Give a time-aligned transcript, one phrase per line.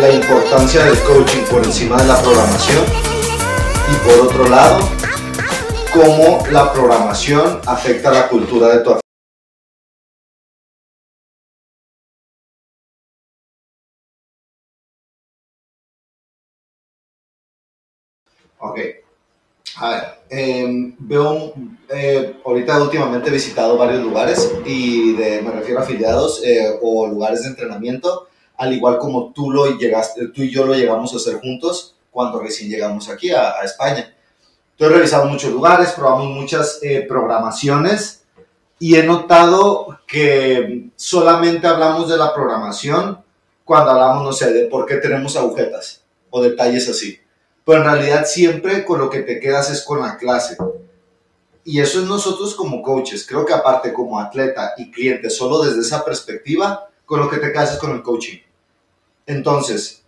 [0.00, 2.84] la importancia del coaching por encima de la programación
[3.90, 4.78] y por otro lado,
[5.92, 8.96] cómo la programación afecta la cultura de tu
[18.60, 18.78] Ok.
[19.76, 21.54] A ver, em, veo,
[21.88, 27.42] eh, ahorita últimamente he visitado varios lugares y me refiero a afiliados eh, o lugares
[27.42, 28.28] de entrenamiento,
[28.58, 32.40] al igual como tú, lo llegaste, tú y yo lo llegamos a hacer juntos cuando
[32.40, 34.14] recién llegamos aquí a, a España.
[34.78, 38.24] Yo he revisado muchos lugares, probamos muchas eh, programaciones
[38.78, 43.24] y he notado que solamente hablamos de la programación
[43.64, 47.18] cuando hablamos, no sé, de por qué tenemos agujetas o detalles así
[47.68, 50.56] pero en realidad siempre con lo que te quedas es con la clase.
[51.64, 53.26] Y eso es nosotros como coaches.
[53.26, 57.52] Creo que aparte como atleta y cliente, solo desde esa perspectiva, con lo que te
[57.52, 58.38] quedas es con el coaching.
[59.28, 60.02] Entonces,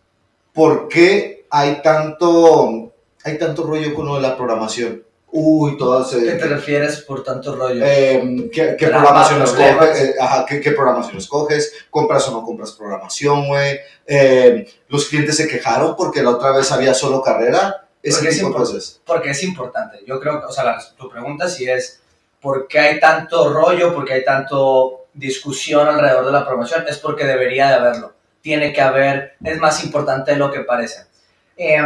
[0.55, 2.91] ¿por qué hay tanto,
[3.23, 5.05] hay tanto rollo con lo de la programación?
[5.31, 6.11] Uy, todas...
[6.11, 7.85] ¿Qué te refieres por tanto rollo?
[7.85, 10.01] Eh, ¿qué, qué programación escoges?
[10.01, 11.71] Eh, ajá, ¿qué, ¿qué, programación escoges?
[11.91, 13.79] ¿Compras o no compras programación, güey?
[14.07, 17.87] Eh, los clientes se quejaron porque la otra vez había solo carrera.
[18.03, 19.99] Ese porque, tipo es porque es importante.
[20.07, 22.01] Yo creo que, o sea, la, tu pregunta sí es,
[22.41, 23.95] ¿por qué hay tanto rollo?
[23.95, 26.89] ¿Por qué hay tanto discusión alrededor de la programación?
[26.89, 28.20] Es porque debería de haberlo.
[28.43, 31.07] Tiene que haber, es más importante de lo que parece.
[31.57, 31.81] Eh,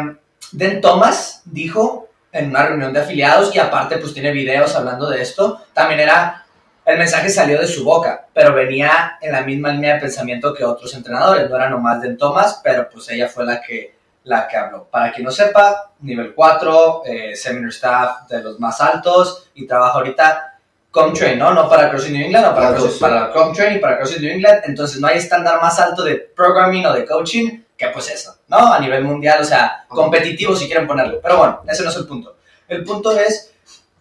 [0.53, 5.23] Den Thomas dijo en una reunión de afiliados y aparte pues tiene videos hablando de
[5.23, 5.63] esto.
[5.73, 6.45] También era,
[6.85, 10.65] el mensaje salió de su boca, pero venía en la misma línea de pensamiento que
[10.65, 11.49] otros entrenadores.
[11.49, 14.85] No era nomás de Thomas, pero pues ella fue la que, la que habló.
[14.85, 19.95] Para quien no sepa, nivel 4, eh, seminar staff de los más altos y trabaja
[19.95, 20.54] ahorita
[20.95, 21.53] Comtrain, ¿no?
[21.53, 24.61] No para CrossFit New England, no para, CrossFit, para Comtrain y para CrossFit New England.
[24.67, 28.73] Entonces no hay estándar más alto de programming o de coaching que pues eso, ¿no?
[28.73, 31.19] A nivel mundial, o sea, competitivo si quieren ponerlo.
[31.21, 32.37] Pero bueno, ese no es el punto.
[32.69, 33.53] El punto es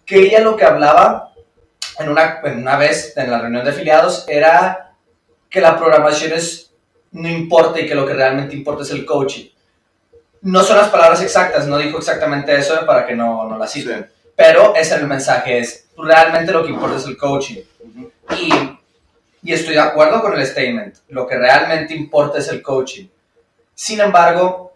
[0.05, 1.33] que ella lo que hablaba
[1.97, 4.91] en una, en una vez en la reunión de afiliados era
[5.49, 6.71] que la programación es,
[7.13, 9.49] no importa y que lo que realmente importa es el coaching.
[10.43, 14.12] No son las palabras exactas, no dijo exactamente eso para que no, no la citen.
[14.35, 17.61] Pero ese el mensaje, es realmente lo que importa es el coaching.
[18.39, 18.51] Y,
[19.43, 23.07] y estoy de acuerdo con el statement, lo que realmente importa es el coaching.
[23.75, 24.73] Sin embargo,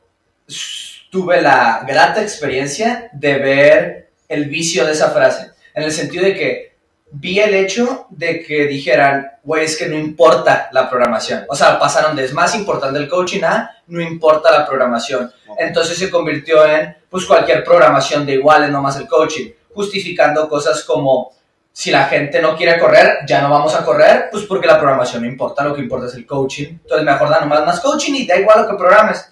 [1.09, 6.33] tuve la grata experiencia de ver el vicio de esa frase, en el sentido de
[6.33, 6.76] que
[7.11, 11.45] vi el hecho de que dijeran, güey, es que no importa la programación.
[11.49, 15.31] O sea, pasaron de es más importante el coaching a no importa la programación.
[15.57, 20.83] Entonces se convirtió en, pues, cualquier programación de igual, es nomás el coaching, justificando cosas
[20.83, 21.31] como,
[21.71, 25.21] si la gente no quiere correr, ya no vamos a correr, pues porque la programación
[25.21, 26.69] no importa, lo que importa es el coaching.
[26.69, 29.31] Entonces mejor da nomás más coaching y da igual lo que programes.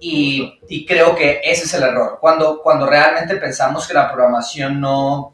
[0.00, 2.18] Y, y, creo que ese es el error.
[2.20, 5.32] Cuando, cuando realmente pensamos que la programación no,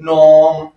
[0.00, 0.74] no,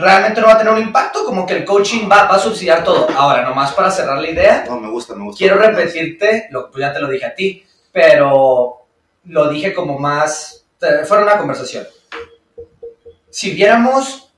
[0.00, 2.82] realmente no va a tener un impacto, como que el coaching va, va a subsidiar
[2.82, 3.08] todo.
[3.16, 6.80] Ahora, nomás para cerrar la idea, no, me gusta, me gusta, quiero repetirte, lo, pues
[6.80, 8.86] ya te lo dije a ti, pero
[9.24, 10.64] lo dije como más,
[11.06, 11.86] fue una conversación
[13.30, 14.32] si viéramos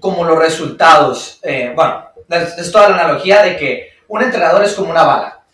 [0.00, 4.90] como los resultados, eh, bueno, es toda la analogía de que un entrenador es como
[4.90, 5.44] una bala,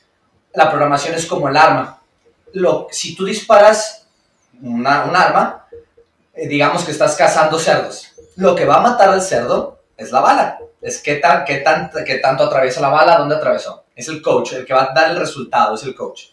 [0.55, 2.01] la programación es como el arma.
[2.55, 4.07] Lo, si tú disparas
[4.63, 5.67] una, un arma,
[6.35, 8.08] eh, digamos que estás cazando cerdos,
[8.39, 10.59] lo que va a matar al cerdo es la bala.
[10.81, 13.85] Es qué, tan, qué, tan, qué tanto atraviesa la bala, dónde atravesó.
[13.97, 16.27] Es el coach, el que va a dar el resultado, es el coach.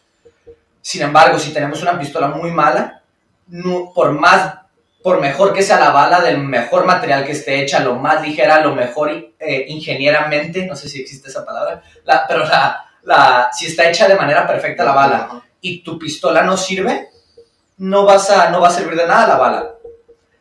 [0.82, 3.02] Sin embargo, si tenemos una pistola muy mala,
[3.48, 4.54] no, por más
[5.02, 8.62] por mejor que sea la bala, del mejor material que esté hecha, lo más ligera,
[8.62, 11.82] lo mejor eh, ingenieramente, no sé si existe esa palabra,
[12.28, 12.44] pero
[13.04, 17.10] la, si está hecha de manera perfecta la bala y tu pistola no sirve,
[17.78, 19.76] no, vas a, no va a servir de nada la bala.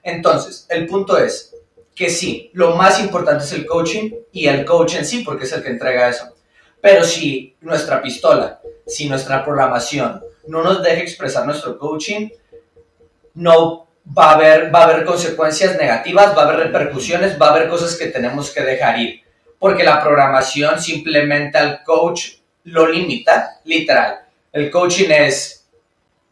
[0.02, 1.53] Entonces, el punto es
[1.94, 5.53] que sí, lo más importante es el coaching y el coach en sí, porque es
[5.53, 6.34] el que entrega eso.
[6.81, 12.29] Pero si nuestra pistola, si nuestra programación no nos deja expresar nuestro coaching,
[13.35, 17.50] no va a haber, va a haber consecuencias negativas, va a haber repercusiones, va a
[17.50, 19.23] haber cosas que tenemos que dejar ir.
[19.58, 24.20] Porque la programación simplemente al coach lo limita, literal.
[24.52, 25.67] El coaching es,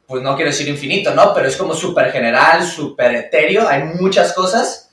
[0.06, 1.32] pues no quiero decir infinito, ¿no?
[1.32, 4.90] Pero es como súper general, súper etéreo, hay muchas cosas.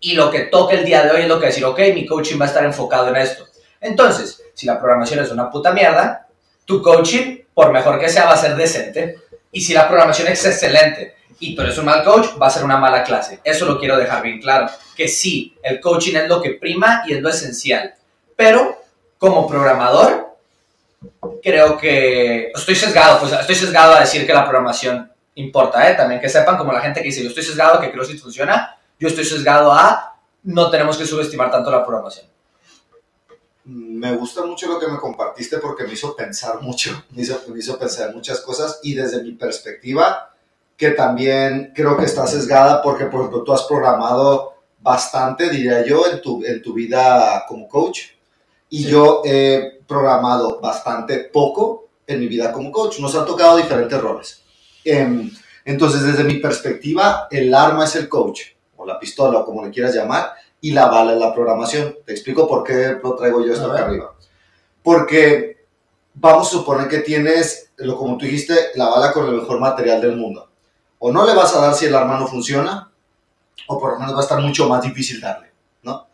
[0.00, 2.38] Y lo que toca el día de hoy es lo que decir, ok, mi coaching
[2.40, 3.46] va a estar enfocado en esto.
[3.80, 6.26] Entonces, si la programación es una puta mierda,
[6.64, 9.18] tu coaching, por mejor que sea, va a ser decente.
[9.52, 12.64] Y si la programación es excelente, y tú eres un mal coach, va a ser
[12.64, 13.40] una mala clase.
[13.44, 14.68] Eso lo quiero dejar bien claro.
[14.96, 17.94] Que sí, el coaching es lo que prima y es lo esencial.
[18.34, 18.82] Pero
[19.18, 20.36] como programador,
[21.42, 25.94] creo que estoy sesgado, pues estoy sesgado a decir que la programación importa, ¿eh?
[25.94, 29.08] También que sepan como la gente que dice, yo estoy sesgado que CrossFit funciona, yo
[29.08, 32.26] estoy sesgado a no tenemos que subestimar tanto la programación.
[33.64, 37.58] Me gusta mucho lo que me compartiste porque me hizo pensar mucho, me hizo, me
[37.58, 40.32] hizo pensar muchas cosas y desde mi perspectiva,
[40.76, 46.06] que también creo que está sesgada porque, por ejemplo, tú has programado bastante, diría yo,
[46.06, 48.02] en tu, en tu vida como coach
[48.68, 48.90] y Sí.
[48.90, 53.00] yo he programado bastante poco en mi vida como coach.
[53.00, 54.42] Nos han tocado diferentes roles.
[54.84, 55.30] Em,
[55.64, 58.42] entonces, desde mi perspectiva, el arma es el coach,
[58.86, 61.96] o la pistola, o como le quieras llamar, y la bala es la programación.
[62.04, 64.14] Te explico por qué lo traigo yo esto acá arriba.
[64.82, 65.66] Porque
[66.14, 70.00] vamos a suponer que tienes, lo como tú dijiste, la bala con el mejor material
[70.00, 70.48] del mundo.
[70.98, 72.90] O no le vas a dar si el arma no funciona,
[73.68, 75.50] o por lo menos va a estar mucho más difícil darle,
[75.82, 76.06] ¿no?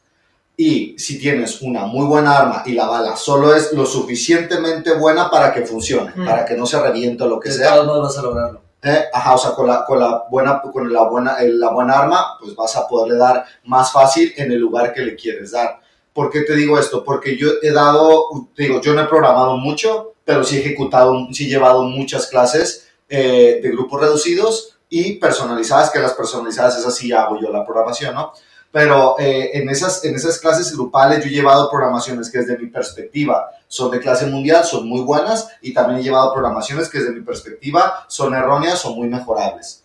[0.57, 5.31] Y si tienes una muy buena arma y la bala solo es lo suficientemente buena
[5.31, 6.27] para que funcione, Mm.
[6.27, 8.63] para que no se reviente o lo que sea, modos vas a lograrlo.
[8.83, 12.01] Eh, ajá, o sea, con la, con la buena, con la buena, eh, la buena
[12.01, 15.81] arma, pues vas a poderle dar más fácil en el lugar que le quieres dar.
[16.13, 17.05] ¿Por qué te digo esto?
[17.05, 21.47] Porque yo he dado, digo, yo no he programado mucho, pero sí he ejecutado, sí
[21.47, 27.13] he llevado muchas clases eh, de grupos reducidos y personalizadas, que las personalizadas es así
[27.13, 28.33] hago yo la programación, ¿no?
[28.73, 32.69] Pero eh, en, esas, en esas clases grupales yo he llevado programaciones que desde mi
[32.69, 37.13] perspectiva son de clase mundial, son muy buenas y también he llevado programaciones que desde
[37.13, 39.85] mi perspectiva son erróneas o muy mejorables.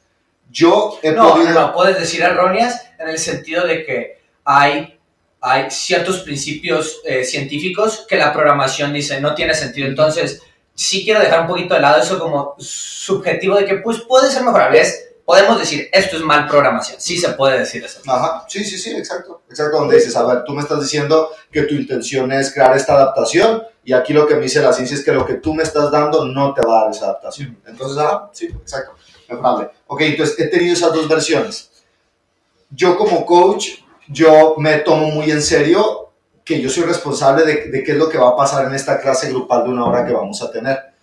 [0.49, 1.51] Yo he No, podido...
[1.51, 4.97] no, puedes decir erróneas en el sentido de que hay,
[5.41, 9.87] hay ciertos principios eh, científicos que la programación dice no tiene sentido.
[9.89, 10.41] Entonces,
[10.73, 14.43] sí quiero dejar un poquito de lado eso como subjetivo de que pues puede ser
[14.43, 14.79] mejorable.
[14.79, 17.01] Es- podemos decir esto es mal programación.
[17.01, 17.99] Sí se puede decir eso.
[18.07, 19.41] Ajá, sí, sí, sí, exacto.
[19.49, 22.93] Exacto, donde dices, a ver, tú me estás diciendo que tu intención es crear esta
[22.93, 25.63] adaptación y aquí lo que me dice la ciencia es que lo que tú me
[25.63, 27.59] estás dando no te va a dar esa adaptación.
[27.67, 28.93] Entonces, ajá, sí, exacto.
[29.27, 29.69] Mejorable.
[29.87, 31.71] Ok, entonces he tenido esas dos versiones.
[32.69, 36.13] Yo como coach, yo me tomo muy en serio
[36.45, 39.01] que yo soy responsable de, de qué es lo que va a pasar en esta
[39.01, 40.96] clase grupal de una hora que vamos a tener.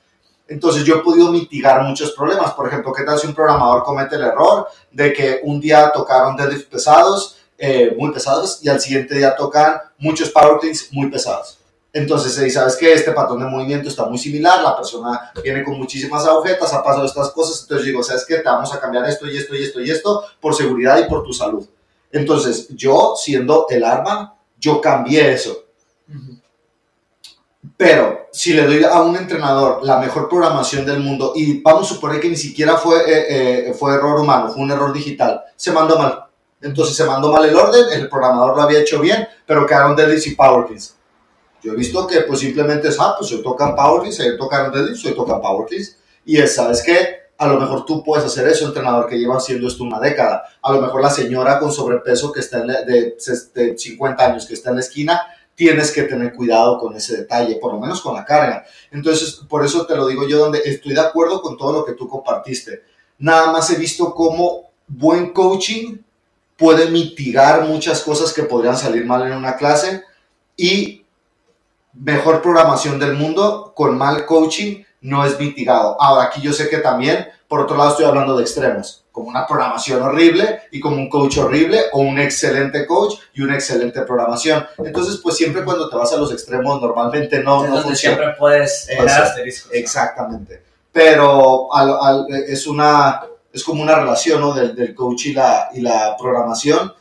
[0.47, 2.53] Entonces yo he podido mitigar muchos problemas.
[2.53, 6.37] Por ejemplo, ¿qué tal si un programador comete el error de que un día tocaron
[6.37, 10.61] deadlifts pesados, eh, muy pesados, y al siguiente día tocan muchos power
[10.93, 11.59] muy pesados?
[11.95, 12.93] Entonces ¿sabes qué?
[12.93, 17.07] Este patrón de movimiento está muy similar, la persona viene con muchísimas agujetas, ha pasado
[17.07, 18.39] estas cosas, entonces digo, ¿sabes qué?
[18.39, 21.23] Te vamos a cambiar esto y esto y esto y esto por seguridad y por
[21.23, 21.65] tu salud.
[22.11, 25.57] Entonces yo, siendo el arma, yo cambié eso.
[27.77, 31.95] Pero si le doy a un entrenador la mejor programación del mundo y vamos a
[31.95, 35.73] suponer que ni siquiera fue, eh, eh, fue error humano, fue un error digital, se
[35.73, 36.25] mandó mal.
[36.61, 40.27] Entonces se mandó mal el orden, el programador lo había hecho bien, pero quedaron deadlifts
[40.29, 40.95] y power cleans.
[41.63, 44.71] Yo he visto que pues simplemente es, ah, pues hoy tocan power cleans, hoy tocan
[44.73, 45.97] deadlifts, hoy tocan power cleans.
[46.25, 47.25] Y es, ¿sabes qué?
[47.37, 50.45] A lo mejor tú puedes hacer eso, entrenador que lleva haciendo esto una década.
[50.63, 53.17] A lo mejor la señora con sobrepeso que está en la- de
[53.77, 55.21] 50 años que está en la esquina
[55.55, 58.65] tienes que tener cuidado con ese detalle, por lo menos con la carga.
[58.91, 61.93] Entonces, por eso te lo digo yo, donde estoy de acuerdo con todo lo que
[61.93, 62.83] tú compartiste.
[63.19, 65.99] Nada más he visto cómo buen coaching
[66.57, 70.03] puede mitigar muchas cosas que podrían salir mal en una clase
[70.57, 71.05] y
[71.93, 76.01] mejor programación del mundo con mal coaching no es mitigado.
[76.01, 79.47] Ahora, aquí yo sé que también, por otro lado, estoy hablando de extremos, como una
[79.47, 84.67] programación horrible y como un coach horrible o un excelente coach y una excelente programación.
[84.79, 88.17] Entonces, pues siempre cuando te vas a los extremos, normalmente no, no donde funciona.
[88.17, 89.73] siempre puedes poner asteriscos.
[89.73, 90.63] Exactamente.
[90.91, 94.53] Pero al- al- es, una, es como una relación ¿no?
[94.53, 96.93] del, del coach y la, y la programación.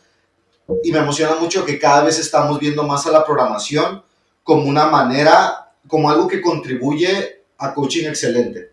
[0.84, 4.04] Y me emociona mucho que cada vez estamos viendo más a la programación
[4.44, 8.73] como una manera, como algo que contribuye a coaching excelente.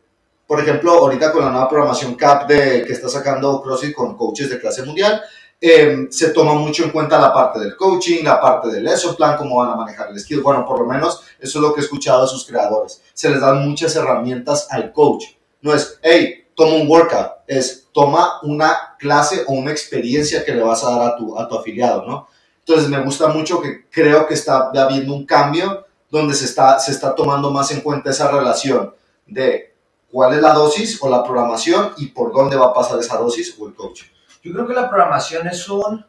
[0.51, 4.51] Por ejemplo, ahorita con la nueva programación CAP de, que está sacando CrossFit con coaches
[4.51, 5.23] de clase mundial,
[5.61, 9.37] eh, se toma mucho en cuenta la parte del coaching, la parte del lesson plan,
[9.37, 10.41] cómo van a manejar el skill.
[10.41, 13.01] Bueno, por lo menos eso es lo que he escuchado de sus creadores.
[13.15, 15.27] Se les dan muchas herramientas al coach.
[15.63, 20.65] No es, hey, toma un workout, es toma una clase o una experiencia que le
[20.65, 22.27] vas a dar a tu, a tu afiliado, ¿no?
[22.59, 26.91] Entonces me gusta mucho que creo que está habiendo un cambio donde se está, se
[26.91, 28.93] está tomando más en cuenta esa relación
[29.29, 29.70] de
[30.11, 33.57] cuál es la dosis o la programación y por dónde va a pasar esa dosis
[33.59, 34.03] o el coach.
[34.43, 36.05] Yo creo que la programación es un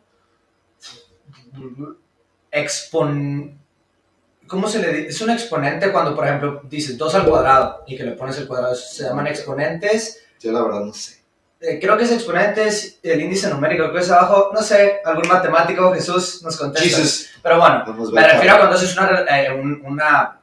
[2.52, 3.60] expon...
[4.48, 5.08] ¿Cómo se le dice?
[5.10, 8.48] Es un exponente cuando, por ejemplo, dices 2 al cuadrado y que le pones el
[8.48, 8.76] cuadrado.
[8.76, 10.24] Se llaman exponentes.
[10.42, 11.22] Yo la verdad no sé.
[11.62, 14.50] Eh, creo que es exponentes, el índice numérico, que es abajo.
[14.54, 16.84] No sé, algún matemático, Jesús, nos contesta.
[16.90, 17.30] Jesus.
[17.42, 20.41] Pero bueno, me refiero a cuando haces una, eh, un- una,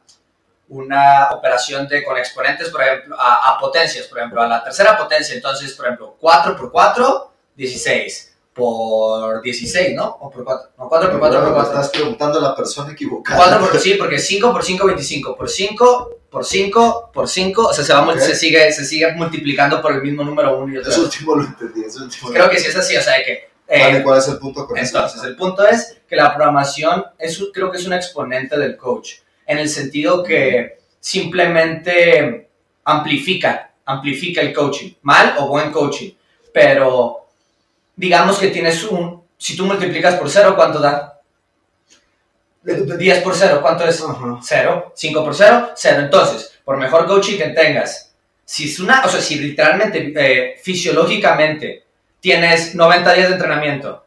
[0.71, 4.97] una operación de, con exponentes, por ejemplo, a, a potencias, por ejemplo, a la tercera
[4.99, 5.35] potencia.
[5.35, 10.05] Entonces, por ejemplo, 4 por 4, 16 por 16, ¿no?
[10.21, 10.71] O por 4.
[10.79, 11.71] No, 4 por 4 por 4.
[11.73, 13.39] Estás preguntando a la persona equivocada.
[13.39, 15.37] 4 por, sí, porque 5 por 5, 25.
[15.37, 17.67] Por 5, por 5, por 5.
[17.69, 18.19] O sea, se, va, mul- Ok.
[18.21, 21.45] se, sigue, se sigue multiplicando por el mismo número 1 y otra Eso último lo
[21.45, 21.85] entendí.
[21.85, 23.33] Eso último Creo que sí es así, o sea, de que...
[23.69, 24.97] eh, Vale, ¿cuál es el punto con eso?
[24.97, 29.19] entonces, el punto es que la programación es, creo que es un exponente del coach,
[29.49, 32.49] en el sentido que simplemente
[32.85, 36.13] amplifica, amplifica el coaching, mal o buen coaching,
[36.53, 37.27] pero
[37.97, 41.15] digamos que tienes un, si tú multiplicas por cero, ¿cuánto da?
[42.63, 44.03] 10 por cero, ¿cuánto es?
[44.03, 44.39] Ajá.
[44.43, 46.01] 0, 5 por 0, 0.
[46.01, 48.13] Entonces, por mejor coaching que tengas,
[48.45, 51.85] si es una, o sea, si literalmente, eh, fisiológicamente,
[52.21, 54.05] tienes 90 días de entrenamiento,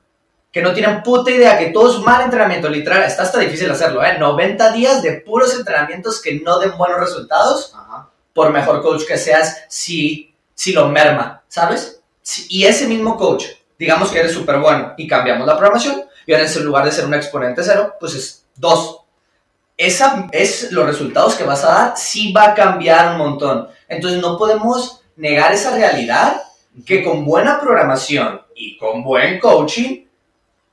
[0.52, 4.04] que no tienen puta idea, que todo es mal entrenamiento, literal, está hasta difícil hacerlo,
[4.04, 4.18] ¿eh?
[4.20, 8.10] 90 días de puros entrenamientos que no den buenos resultados, Ajá.
[8.34, 12.02] por mejor coach que seas, si, si lo merma, ¿sabes?
[12.22, 13.46] Si- y ese mismo coach,
[13.80, 17.06] digamos que eres súper bueno y cambiamos la programación, y ahora en lugar de ser
[17.06, 18.98] un exponente cero, pues es 2.
[19.78, 23.68] Esa es los resultados que vas a dar, sí va a cambiar un montón.
[23.88, 26.44] Entonces no podemos negar esa realidad
[26.86, 30.06] que con buena programación y con buen coaching,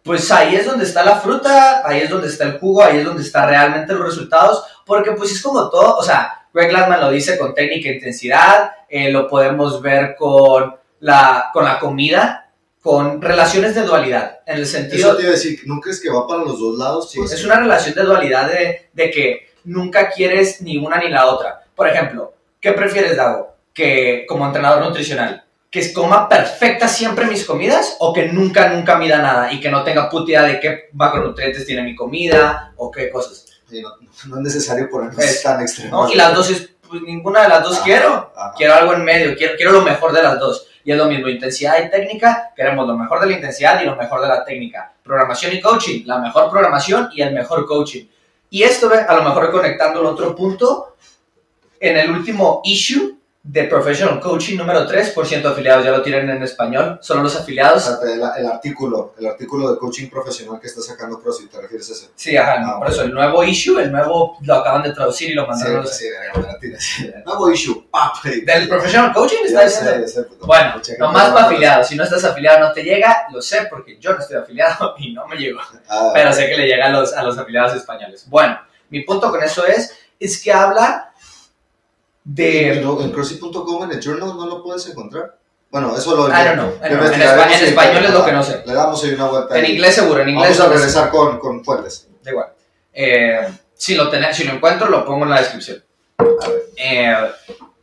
[0.09, 3.05] pues ahí es donde está la fruta, ahí es donde está el jugo, ahí es
[3.05, 7.11] donde está realmente los resultados, porque pues es como todo, o sea, Greg Glassman lo
[7.11, 12.51] dice con técnica e intensidad, eh, lo podemos ver con la, con la comida,
[12.81, 15.09] con relaciones de dualidad, en el sentido...
[15.09, 17.11] Eso te iba a decir, ¿no crees que va para los dos lados?
[17.11, 21.11] Sí, Pues, es una relación de dualidad de, de que nunca quieres ni una ni
[21.11, 21.65] la otra.
[21.75, 23.57] Por ejemplo, ¿qué prefieres, Dago?
[23.75, 29.19] Que como entrenador nutricional, que coma perfecta siempre mis comidas o que nunca, nunca mida
[29.19, 33.45] nada y que no tenga puta de qué macronutrientes tiene mi comida o qué cosas.
[33.69, 33.91] sí, no,
[34.29, 36.05] no es necesario ponernos Es- tan extremo.
[36.07, 36.11] ¿no?
[36.13, 38.33] Y las dos, es, pues ninguna de las dos Ajá, quiero.
[38.35, 38.55] ajá.
[38.57, 40.67] Quiero algo en medio, quiero, quiero lo mejor de las dos.
[40.85, 43.95] Y es lo mismo, intensidad y técnica, queremos lo mejor de la intensidad y lo
[43.95, 44.95] mejor de la técnica.
[45.03, 48.07] Programación y coaching, la mejor programación y el mejor coaching.
[48.49, 50.97] Y esto, a lo mejor conectando el otro punto,
[51.79, 53.18] en el último issue
[53.51, 57.35] de Professional Coaching número 3, por ciento afiliados, ya lo tienen en español, solo los
[57.35, 57.89] afiliados.
[58.03, 61.93] el, el artículo, el artículo de coaching profesional que está sacando CrossFit, ¿te refieres a
[61.95, 62.09] ese?
[62.15, 65.33] Sí, ajá, Ah, por eso el nuevo issue, el nuevo, lo acaban de traducir y
[65.33, 66.05] lo Sí, mandaron sí,
[66.37, 66.85] me la tiras.
[67.25, 68.23] Nuevo issue, pap.
[68.23, 71.89] Del Professional Coaching está sé, pues, no, Bueno, nomás no- para afiliados.
[71.89, 75.15] Si no estás afiliado no te llega, lo sé porque yo no estoy afiliado y
[75.15, 75.61] no me llegó.
[75.89, 78.27] Ah, Pero sé que le llega a los, a los afiliados españoles.
[78.29, 78.59] Bueno,
[78.91, 81.08] mi punto con eso es, es que habla
[82.29, 82.81] de...
[82.83, 85.39] no, en CrossFit.com en el journal no lo puedes encontrar.
[85.71, 86.73] Bueno, eso lo know.
[86.83, 87.23] En,
[87.63, 88.63] español es lo que no sé.
[88.67, 89.59] Le damos ahí una vuelta.
[89.59, 89.73] En ahí.
[89.73, 92.09] inglés seguro, en inglés Vamos a regresar con, con fuentes.
[92.23, 92.49] Da igual.
[92.93, 95.83] Eh, si, lo tenés, si lo encuentro, lo pongo en la descripción.
[96.19, 97.17] A ver, Eh,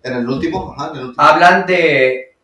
[0.03, 1.23] en el último, ajá, en el último.
[1.27, 2.35] hablan de,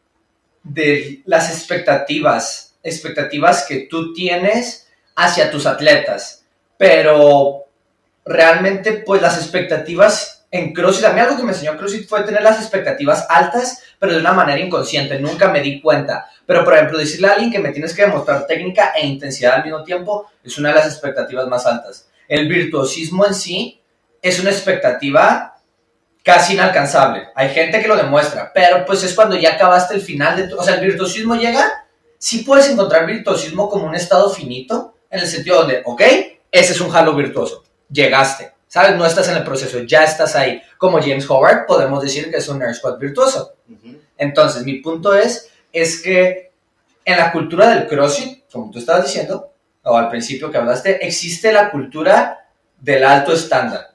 [0.64, 6.46] de las expectativas, expectativas que tú tienes hacia tus atletas,
[6.78, 7.66] pero
[8.26, 12.44] realmente pues las expectativas en CrossFit, a mí algo que me enseñó CrossFit fue tener
[12.44, 16.30] las expectativas altas, pero de una manera inconsciente, nunca me di cuenta.
[16.46, 19.64] Pero por ejemplo, decirle a alguien que me tienes que demostrar técnica e intensidad al
[19.64, 22.10] mismo tiempo es una de las expectativas más altas.
[22.28, 23.82] El virtuosismo en sí
[24.22, 25.56] es una expectativa
[26.22, 27.30] casi inalcanzable.
[27.34, 30.58] Hay gente que lo demuestra, pero pues es cuando ya acabaste el final de tu...
[30.58, 31.86] O sea, el virtuosismo llega,
[32.18, 36.02] sí puedes encontrar virtuosismo como un estado finito, en el sentido donde, ok,
[36.52, 38.96] ese es un halo virtuoso, llegaste, ¿sabes?
[38.96, 40.62] No estás en el proceso, ya estás ahí.
[40.78, 43.56] Como James Howard, podemos decir que es un air squat virtuoso.
[44.18, 46.52] Entonces, mi punto es, es que
[47.04, 49.52] en la cultura del CrossFit, como tú estabas diciendo,
[49.84, 52.48] o al principio que hablaste, existe la cultura
[52.80, 53.90] del alto estándar.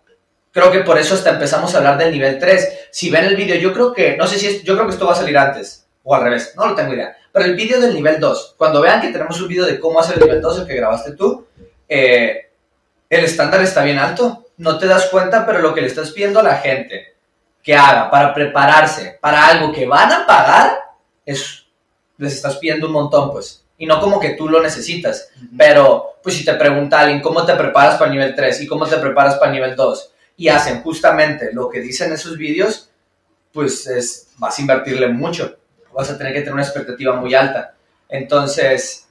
[0.52, 2.88] Creo que por eso hasta empezamos a hablar del nivel 3.
[2.90, 5.06] Si ven el vídeo, yo creo que, no sé si es, yo creo que esto
[5.06, 7.16] va a salir antes, o al revés, no lo tengo idea.
[7.32, 10.16] Pero el vídeo del nivel 2, cuando vean que tenemos un vídeo de cómo hacer
[10.16, 11.46] el nivel 2, el que grabaste tú,
[11.88, 12.50] eh,
[13.08, 14.45] el estándar está bien alto.
[14.58, 17.16] No te das cuenta, pero lo que le estás pidiendo a la gente
[17.62, 20.78] que haga para prepararse para algo que van a pagar,
[21.24, 21.66] es,
[22.16, 23.64] les estás pidiendo un montón, pues.
[23.76, 25.30] Y no como que tú lo necesitas.
[25.58, 28.86] Pero, pues si te pregunta alguien cómo te preparas para el nivel 3 y cómo
[28.86, 32.90] te preparas para el nivel 2 y hacen justamente lo que dicen esos vídeos,
[33.52, 35.56] pues es, vas a invertirle mucho.
[35.92, 37.74] Vas a tener que tener una expectativa muy alta.
[38.08, 39.08] Entonces,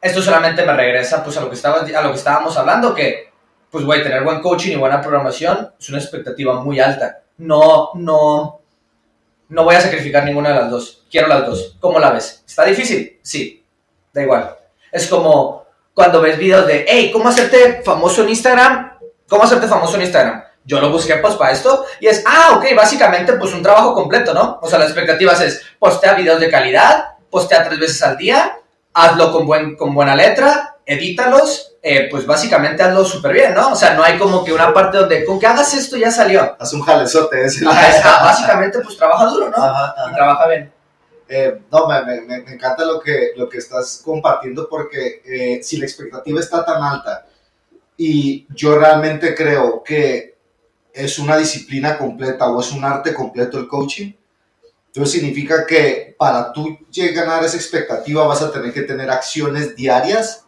[0.00, 3.27] esto solamente me regresa pues a lo que, estaba, a lo que estábamos hablando, que
[3.70, 7.20] pues güey, tener buen coaching y buena programación es una expectativa muy alta.
[7.38, 8.60] No, no,
[9.48, 11.04] no voy a sacrificar ninguna de las dos.
[11.10, 11.76] Quiero las dos.
[11.80, 12.42] ¿Cómo la ves?
[12.46, 13.18] ¿Está difícil?
[13.22, 13.64] Sí,
[14.12, 14.56] da igual.
[14.90, 18.98] Es como cuando ves videos de, hey, ¿cómo hacerte famoso en Instagram?
[19.28, 20.44] ¿Cómo hacerte famoso en Instagram?
[20.64, 24.34] Yo lo busqué pues para esto y es, ah, ok, básicamente pues un trabajo completo,
[24.34, 24.58] ¿no?
[24.62, 28.58] O sea, las expectativas es, postea videos de calidad, postea tres veces al día,
[28.92, 33.72] hazlo con, buen, con buena letra, edítalos, eh, pues básicamente hazlo súper bien, ¿no?
[33.72, 36.56] O sea, no hay como que una parte donde con que hagas esto ya salió.
[36.58, 37.44] Haz un jalezote.
[37.44, 37.66] ese.
[37.68, 39.56] Ajá, está, básicamente pues trabaja duro, ¿no?
[39.62, 40.10] Ajá, ajá.
[40.10, 40.72] Y trabaja bien.
[41.28, 45.76] Eh, no, me, me- me- encanta lo que, lo que estás compartiendo porque eh, si
[45.76, 47.26] la expectativa está tan alta
[47.98, 50.38] y yo realmente creo que
[50.94, 54.12] es una disciplina completa o es un arte completo el coaching,
[54.86, 56.78] entonces significa que para tú
[57.14, 60.46] ganar esa expectativa vas a tener que tener acciones diarias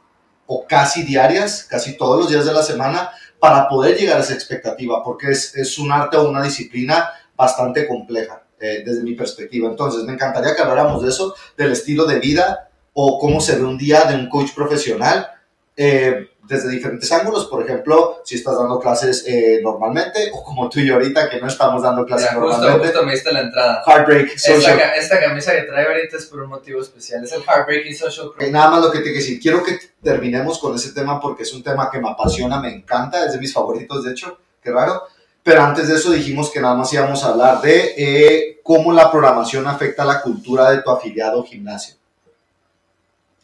[0.53, 4.35] o casi diarias, casi todos los días de la semana, para poder llegar a esa
[4.35, 9.69] expectativa, porque es, es un arte o una disciplina bastante compleja eh, desde mi perspectiva.
[9.69, 13.65] Entonces, me encantaría que habláramos de eso, del estilo de vida o cómo se ve
[13.65, 15.29] un día de un coach profesional
[15.77, 17.47] eh, desde diferentes ángulos.
[17.47, 21.41] Por ejemplo, si estás dando clases eh, normalmente o como tú y yo ahorita que
[21.41, 22.89] no estamos dando clases Mira, normalmente.
[22.89, 23.83] justo me diste la entrada.
[23.87, 24.81] Heartbreak Social.
[24.99, 27.23] esta camisa que trae ahorita es por un motivo especial.
[27.23, 28.51] Es el Heartbreaking Social Ok, Club.
[28.51, 29.41] nada más lo que te quiero decir.
[29.41, 33.25] Quiero que terminemos con ese tema porque es un tema que me apasiona, me encanta,
[33.25, 35.05] es de mis favoritos, de hecho, qué raro.
[35.45, 39.11] Pero antes de eso dijimos que nada más íbamos a hablar de eh, cómo la
[39.11, 41.95] programación afecta la cultura de tu afiliado gimnasio.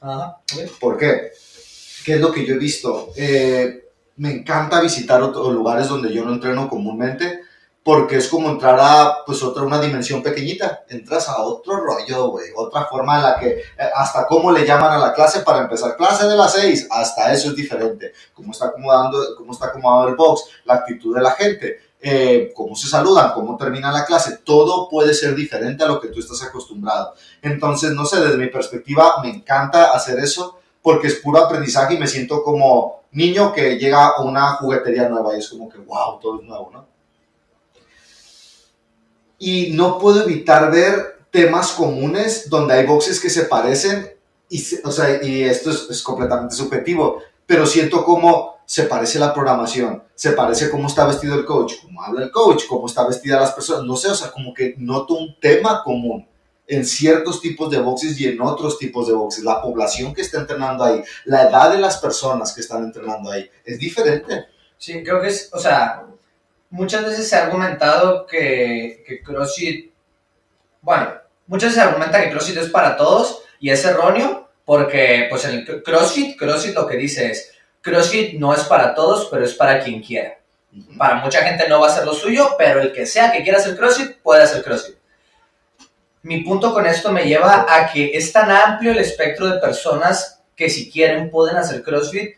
[0.00, 0.36] Ajá.
[0.80, 1.30] ¿Por qué?
[2.06, 3.10] ¿Qué es lo que yo he visto?
[3.16, 7.40] Eh, me encanta visitar otros lugares donde yo no entreno comúnmente
[7.82, 10.84] porque es como entrar a pues otra una dimensión pequeñita.
[10.88, 14.92] Entras a otro rollo güey otra forma en la que eh, hasta cómo le llaman
[14.92, 15.96] a la clase para empezar.
[15.96, 18.12] Clase de las seis hasta eso es diferente.
[18.32, 22.76] Cómo está acomodando cómo está acomodado el box la actitud de la gente eh, cómo
[22.76, 24.38] se saludan cómo termina la clase.
[24.44, 27.14] Todo puede ser diferente a lo que tú estás acostumbrado.
[27.42, 31.99] Entonces no sé desde mi perspectiva me encanta hacer eso porque es puro aprendizaje y
[31.99, 36.21] me siento como niño que llega a una juguetería nueva y es como que wow
[36.21, 36.87] todo es nuevo no
[39.37, 44.13] y no puedo evitar ver temas comunes donde hay boxes que se parecen
[44.49, 49.34] y, o sea, y esto es, es completamente subjetivo, pero siento como se parece la
[49.34, 53.41] programación, se parece cómo está vestido el coach, cómo habla el coach, cómo está vestida
[53.41, 56.28] las personas, no sé, o sea, como que noto un tema común
[56.69, 60.41] en ciertos tipos de boxes y en otros tipos de boxes, la población que está
[60.41, 64.47] entrenando ahí, la edad de las personas que están entrenando ahí, es diferente.
[64.79, 66.05] Sí, creo que es, o sea,
[66.71, 69.93] muchas veces se ha argumentado que, que CrossFit,
[70.83, 71.13] bueno,
[71.47, 75.52] muchas veces se argumenta que CrossFit es para todos y es erróneo porque, pues, en
[75.52, 79.81] el CrossFit, CrossFit lo que dice es, CrossFit no es para todos, pero es para
[79.81, 80.39] quien quiera.
[80.99, 83.59] Para mucha gente no va a ser lo suyo, pero el que sea que quiera
[83.59, 84.96] hacer CrossFit, puede hacer CrossFit.
[86.26, 90.43] Mi punto con esto me lleva a que es tan amplio el espectro de personas
[90.56, 92.34] que si quieren pueden hacer CrossFit,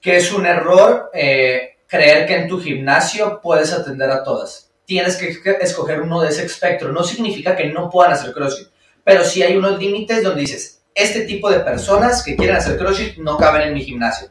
[0.00, 4.70] que es un error eh, creer que en tu gimnasio puedes atender a todas.
[4.86, 6.92] Tienes que escoger uno de ese espectro.
[6.92, 8.68] No significa que no puedan hacer CrossFit,
[9.04, 13.18] pero sí hay unos límites donde dices, este tipo de personas que quieren hacer CrossFit
[13.18, 14.30] no caben en mi gimnasio.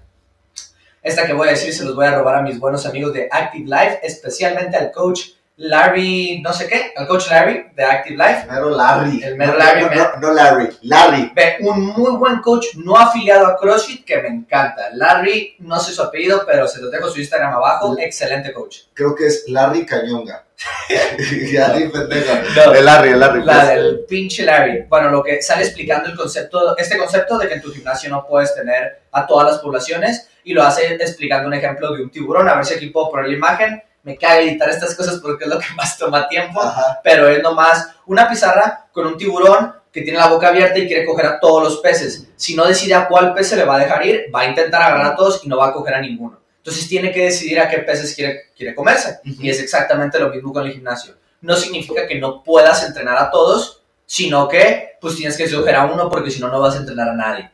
[1.03, 3.29] Esta que voy a decir se los voy a robar a mis buenos amigos de
[3.29, 8.47] Active Life, especialmente al coach Larry, no sé qué, al coach Larry de Active Life.
[8.49, 9.21] Mero Larry.
[9.21, 11.31] El mero No, Larry, no, no, no Larry, Larry.
[11.35, 14.89] Ve, un muy buen coach no afiliado a CrossFit que me encanta.
[14.93, 17.93] Larry, no sé su apellido, pero se los dejo su Instagram abajo.
[17.99, 18.83] Excelente coach.
[18.93, 20.45] Creo que es Larry Cañonga.
[21.53, 22.41] Larry pendeja.
[22.73, 23.43] El Larry, el Larry.
[23.43, 23.67] La pues.
[23.67, 24.85] del pinche Larry.
[24.87, 28.25] Bueno, lo que sale explicando el concepto, este concepto de que en tu gimnasio no
[28.25, 32.47] puedes tener a todas las poblaciones y lo hace explicando un ejemplo de un tiburón.
[32.47, 33.83] A ver si aquí puedo poner la imagen.
[34.03, 36.61] Me caga editar estas cosas porque es lo que más toma tiempo.
[36.61, 36.99] Ajá.
[37.03, 41.05] pero es nomás una pizarra con un tiburón que tiene la boca abierta y quiere
[41.05, 42.27] coger a todos los peces.
[42.35, 44.81] Si no decide a cuál pez se le va a dejar ir, va a intentar
[44.81, 46.39] agarrar a todos y no va a coger a ninguno.
[46.57, 49.19] Entonces tiene que decidir a qué peces quiere, quiere comerse.
[49.23, 51.15] Y es exactamente lo mismo con el gimnasio.
[51.41, 55.85] No significa que no puedas entrenar a todos, sino que pues tienes que escoger a
[55.85, 57.49] uno porque si no, no vas a entrenar a nadie.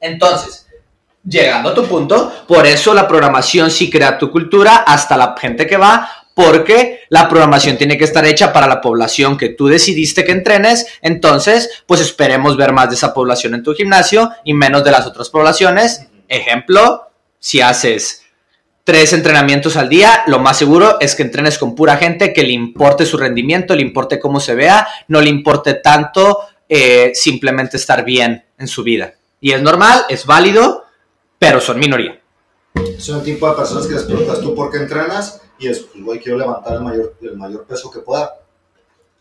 [0.00, 0.66] Entonces,
[1.26, 5.66] llegando a tu punto, por eso la programación sí crea tu cultura hasta la gente
[5.66, 10.24] que va, porque la programación tiene que estar hecha para la población que tú decidiste
[10.24, 14.84] que entrenes, entonces, pues esperemos ver más de esa población en tu gimnasio y menos
[14.84, 16.08] de las otras poblaciones.
[16.28, 17.08] Ejemplo,
[17.38, 18.22] si haces
[18.82, 22.52] tres entrenamientos al día, lo más seguro es que entrenes con pura gente que le
[22.52, 28.04] importe su rendimiento, le importe cómo se vea, no le importe tanto eh, simplemente estar
[28.04, 29.14] bien en su vida.
[29.40, 30.83] Y es normal, es válido,
[31.38, 32.20] pero son minoría.
[32.98, 36.04] Son el tipo de personas que les preguntas tú por qué entrenas y es, pues,
[36.04, 38.34] güey, quiero levantar el mayor, el mayor peso que pueda.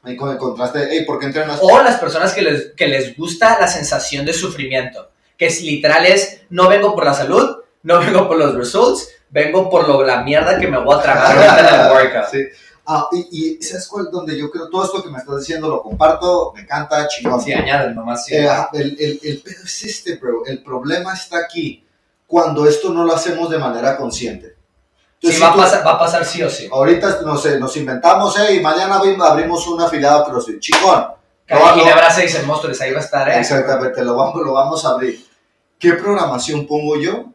[0.01, 1.59] Ahí con el contraste, hey, ¿por qué entrenas?
[1.61, 6.05] O las personas que les, que les gusta la sensación de sufrimiento, que es literal
[6.05, 10.23] es, no vengo por la salud, no vengo por los results, vengo por lo, la
[10.23, 12.31] mierda que me voy a tragar en el workout.
[12.31, 12.39] Sí.
[12.85, 14.09] Ah, y, y ¿sabes cuál?
[14.11, 17.39] Donde yo creo, todo esto que me estás diciendo lo comparto, me encanta, chingón.
[17.39, 18.25] Sí, añaden nomás.
[18.25, 18.35] Sí.
[18.35, 20.45] Eh, el, el, el pedo es este, bro.
[20.45, 21.85] El problema está aquí
[22.33, 24.55] cuando esto no lo hacemos de manera consciente.
[25.21, 26.67] Sí, Entonces, va, a si tú- pasar, va a pasar sí o sí.
[26.71, 30.59] Ahorita, no sé, nos inventamos, hey, mañana abrim- abrimos una afiliada a CrossFit.
[30.59, 31.05] Chingón.
[31.45, 31.81] Calle No, no.
[31.83, 33.39] Ginebra 6 en Móstoles, ahí va a estar, ¿eh?
[33.39, 35.23] Exactamente, lo vamos, lo vamos a abrir.
[35.77, 37.25] ¿Qué programación pongo yo?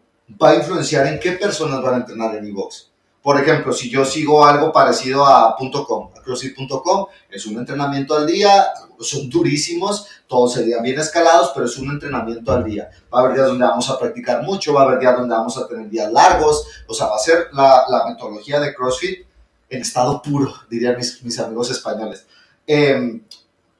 [0.42, 2.90] Va a influenciar en qué personas van a entrenar en mi box.
[3.22, 5.54] Por ejemplo, si yo sigo algo parecido a
[5.86, 8.66] .com, a CrossFit.com, es un entrenamiento al día,
[9.00, 12.90] son durísimos, todos serían bien escalados, pero es un entrenamiento al día.
[13.12, 15.56] Va a haber días donde vamos a practicar mucho, va a haber días donde vamos
[15.56, 19.26] a tener días largos, o sea, va a ser la, la metodología de CrossFit
[19.70, 22.26] en estado puro, dirían mis, mis amigos españoles.
[22.66, 23.22] Em,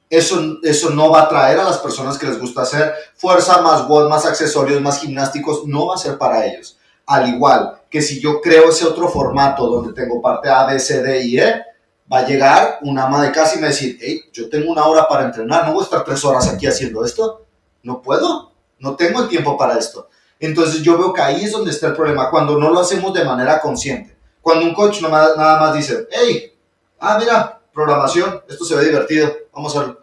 [0.08, 3.86] eso, eso no va a atraer a las personas que les gusta hacer fuerza, más
[3.86, 6.78] WOD, más accesorios, más gimnásticos, no va a ser para ellos.
[7.06, 11.02] Al igual que si yo creo ese otro formato donde tengo parte A, B, C,
[11.02, 11.62] D y E,
[12.12, 15.06] va a llegar una ama de casa y me decir, hey, yo tengo una hora
[15.08, 17.44] para entrenar, no voy a estar tres horas aquí haciendo esto.
[17.82, 20.08] No puedo, no tengo el tiempo para esto.
[20.40, 23.24] Entonces yo veo que ahí es donde está el problema, cuando no lo hacemos de
[23.24, 24.16] manera consciente.
[24.40, 26.52] Cuando un coach nada más dice, hey,
[27.00, 30.00] ah, mira, programación, esto se ve divertido, vamos a hacerlo.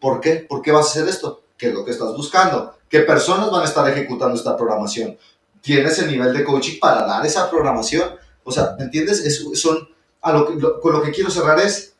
[0.00, 0.36] ¿Por qué?
[0.48, 1.42] ¿Por qué vas a hacer esto?
[1.56, 2.74] ¿Qué es lo que estás buscando?
[2.88, 5.16] ¿Qué personas van a estar ejecutando esta programación?
[5.60, 8.14] ¿Tienes el nivel de coaching para dar esa programación?
[8.44, 9.18] O sea, ¿me entiendes?
[9.20, 9.88] Es- son,
[10.22, 11.94] a lo que, lo- con lo que quiero cerrar es,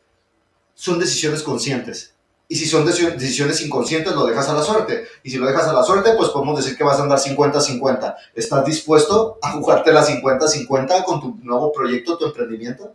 [0.75, 2.13] son decisiones conscientes.
[2.47, 5.05] Y si son deci- decisiones inconscientes, lo dejas a la suerte.
[5.23, 8.15] Y si lo dejas a la suerte, pues podemos decir que vas a andar 50-50.
[8.33, 12.93] ¿Estás dispuesto a jugarte la 50-50 con tu nuevo proyecto, tu emprendimiento?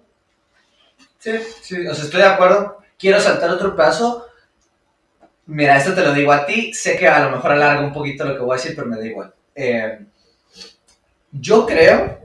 [1.20, 1.32] Sí,
[1.62, 2.78] sí, o sea, estoy de acuerdo.
[2.98, 4.26] Quiero saltar otro paso.
[5.46, 6.74] Mira, esto te lo digo a ti.
[6.74, 8.98] Sé que a lo mejor alarga un poquito lo que voy a decir, pero me
[8.98, 9.32] da igual.
[9.54, 10.00] Eh,
[11.32, 12.18] yo creo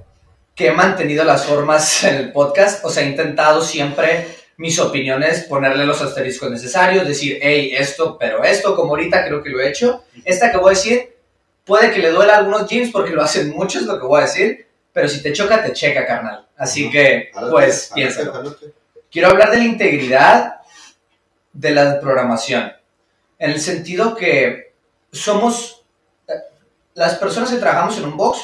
[0.59, 2.83] que he mantenido las formas en el podcast.
[2.83, 8.43] O sea, he intentado siempre mis opiniones, ponerle los asteriscos necesarios, decir, hey, esto, pero
[8.43, 10.03] esto, como ahorita creo que lo he hecho.
[10.25, 11.15] Esta que voy a decir,
[11.63, 14.25] puede que le duela a algunos gyms porque lo hacen muchos, lo que voy a
[14.25, 14.67] decir.
[14.91, 16.45] Pero si te choca, te checa, carnal.
[16.57, 18.57] Así que, Jálate, pues, piénsalo.
[19.09, 20.55] Quiero hablar de la integridad
[21.53, 22.69] de la programación.
[23.37, 24.73] En el sentido que
[25.09, 25.85] somos,
[26.27, 26.33] eh,
[26.95, 28.41] las personas que trabajamos en un box,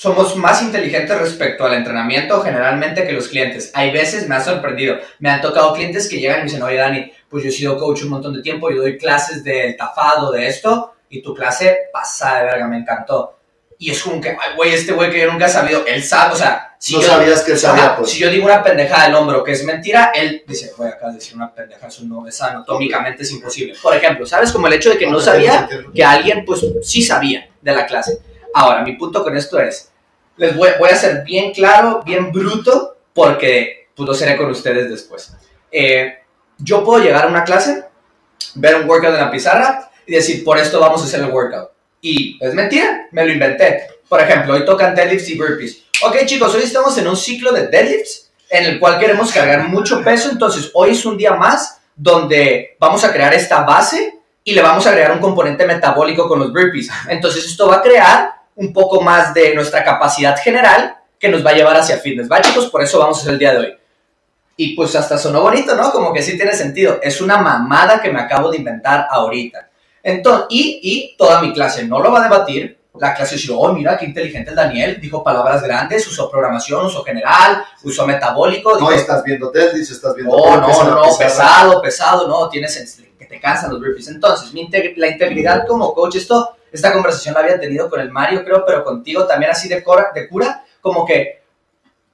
[0.00, 3.70] somos más inteligentes respecto al entrenamiento generalmente que los clientes.
[3.74, 4.96] Hay veces me ha sorprendido.
[5.18, 7.76] Me han tocado clientes que llegan y me dicen, oye Dani, pues yo he sido
[7.76, 11.76] coach un montón de tiempo, yo doy clases del tafado, de esto, y tu clase
[11.92, 13.36] pasada de verga, me encantó.
[13.76, 16.32] Y es como que, ay, güey, este güey que yo nunca he sabido, él sabe,
[16.32, 18.10] o sea, si no yo- sabías que él sabía, Ajá, pues.
[18.10, 21.12] Si yo digo una pendejada del hombro que es mentira, él dice, voy acá a
[21.12, 23.74] decir una pendejada, eso no es anatómicamente es imposible.
[23.82, 24.50] Por ejemplo, ¿sabes?
[24.50, 28.18] Como el hecho de que no sabía que alguien, pues, sí sabía de la clase.
[28.54, 29.89] Ahora, mi punto con esto es,
[30.36, 35.32] les voy, a ser bien claro, bien bruto, porque pues lo seré con ustedes después.
[35.70, 36.14] Eh,
[36.58, 37.84] yo puedo llegar a una clase,
[38.54, 41.70] ver un workout en la pizarra y decir, por esto vamos a hacer el workout.
[42.00, 43.86] Y es mentira, me lo inventé.
[44.08, 45.82] Por ejemplo, hoy tocan deadlifts y burpees.
[46.02, 50.02] Ok, chicos, hoy estamos en un ciclo de deadlifts en el cual queremos cargar mucho
[50.02, 54.62] peso, entonces hoy es un día más donde vamos a crear esta base y le
[54.62, 56.90] vamos a agregar un componente metabólico con los burpees.
[57.08, 61.50] Entonces esto va a crear un poco más de nuestra capacidad general que nos va
[61.50, 62.30] a llevar hacia fitness.
[62.30, 62.66] ¿Va, chicos?
[62.66, 63.74] Por eso vamos a hacer el día de hoy.
[64.56, 65.90] Y pues hasta sonó bonito, ¿no?
[65.90, 66.98] Como que sí tiene sentido.
[67.02, 69.68] Es una mamada que me acabo de inventar ahorita.
[70.02, 72.78] Entonces, y, y toda mi clase no lo va a debatir.
[72.98, 74.98] La clase dice, oh, mira qué inteligente el Daniel.
[75.00, 78.72] Dijo palabras grandes, usó programación, usó general, usó metabólico.
[78.72, 80.36] No, dijo- estás viendo deadlifts, estás viendo...
[80.36, 81.18] no, no, no, no, pizarra.
[81.18, 84.08] pesado, pesado, no, tienes que te cansan los burpees.
[84.08, 88.10] Entonces, mi integ- la integridad como coach, esto, esta conversación la había tenido con el
[88.10, 89.76] Mario, creo, pero contigo también así de,
[90.14, 91.42] de cura, como que,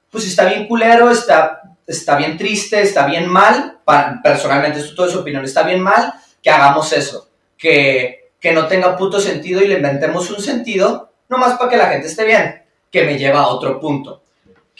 [0.09, 3.79] pues está bien culero, está, está bien triste, está bien mal,
[4.23, 8.95] personalmente, esto todo es opinión, está bien mal que hagamos eso, que, que no tenga
[8.97, 13.03] puto sentido y le inventemos un sentido, nomás para que la gente esté bien, que
[13.03, 14.21] me lleva a otro punto.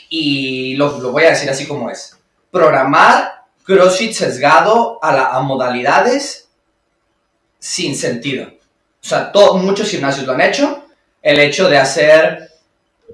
[0.10, 2.18] Y lo, lo voy a decir así como es
[2.52, 6.50] programar CrossFit sesgado a, la- a modalidades
[7.60, 8.52] sin sentido.
[9.04, 10.86] O sea, todo, muchos gimnasios lo han hecho.
[11.22, 12.52] El hecho de hacer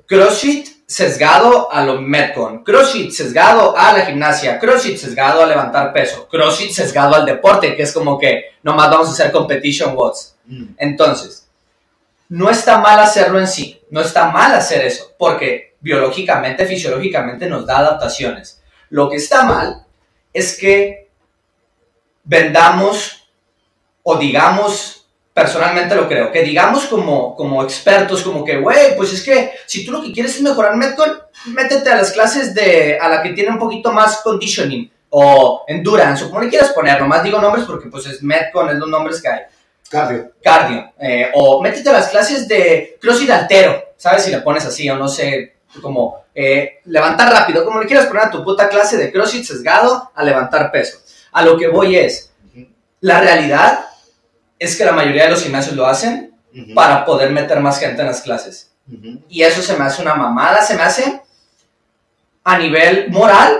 [0.07, 6.27] CrossFit sesgado a lo Metcon, CrossFit sesgado a la gimnasia, CrossFit sesgado a levantar peso,
[6.27, 10.35] CrossFit sesgado al deporte, que es como que nomás vamos a hacer competition watts.
[10.45, 10.65] Mm.
[10.77, 11.47] Entonces,
[12.29, 17.65] no está mal hacerlo en sí, no está mal hacer eso, porque biológicamente, fisiológicamente nos
[17.65, 18.61] da adaptaciones.
[18.89, 19.85] Lo que está mal
[20.31, 21.09] es que
[22.23, 23.27] vendamos
[24.03, 25.02] o digamos
[25.33, 29.83] personalmente lo creo, que digamos como, como expertos, como que, güey, pues es que si
[29.83, 31.11] tú lo que quieres es mejorar Metcon,
[31.47, 36.23] métete a las clases de, a la que tiene un poquito más conditioning o endurance,
[36.23, 39.21] o como le quieras poner, nomás digo nombres porque pues es Metcon, es los nombres
[39.21, 39.41] que hay.
[39.89, 40.31] Cardio.
[40.43, 40.91] Cardio.
[40.99, 44.23] eh, o métete a las clases de CrossFit altero, ¿sabes?
[44.23, 48.23] Si le pones así, o no sé, como eh, levantar rápido, como le quieras poner
[48.23, 50.99] a tu puta clase de CrossFit sesgado a levantar peso.
[51.31, 52.33] A lo que voy es,
[53.01, 53.85] la realidad
[54.63, 56.33] es que la mayoría de los gimnasios lo hacen
[56.75, 58.71] para poder meter más gente en las clases.
[59.27, 61.21] Y eso se me hace una mamada, se me hace
[62.43, 63.59] a nivel moral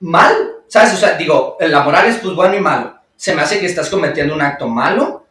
[0.00, 0.34] mal,
[0.68, 0.94] ¿sabes?
[0.94, 2.94] O sea, digo, la moral es pues bueno y malo.
[3.16, 5.26] Se me hace que estás cometiendo un acto malo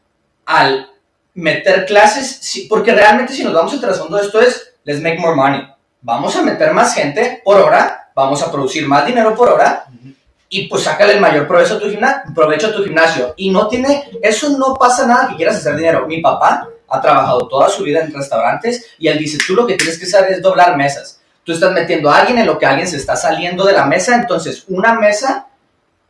[0.45, 0.89] al
[1.35, 5.35] meter clases, porque realmente si nos vamos al trasfondo de esto es, let's make more
[5.35, 5.61] money.
[6.01, 10.14] Vamos a meter más gente por hora, vamos a producir más dinero por hora Ujú.
[10.49, 13.33] Y pues sácale el mayor provecho a tu, gimna- provecho a tu gimnasio.
[13.37, 16.05] Y no tiene, eso no pasa nada que quieras hacer dinero.
[16.07, 19.75] Mi papá ha trabajado toda su vida en restaurantes y él dice, tú lo que
[19.75, 21.19] tienes que saber es doblar mesas.
[21.43, 24.15] Tú estás metiendo a alguien en lo que alguien se está saliendo de la mesa,
[24.15, 25.47] entonces una mesa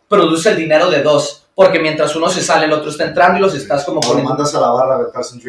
[0.07, 3.41] produce el dinero de dos, porque mientras uno se sale, el otro está entrando y
[3.41, 5.07] los estás como poniendo mandas a la barra.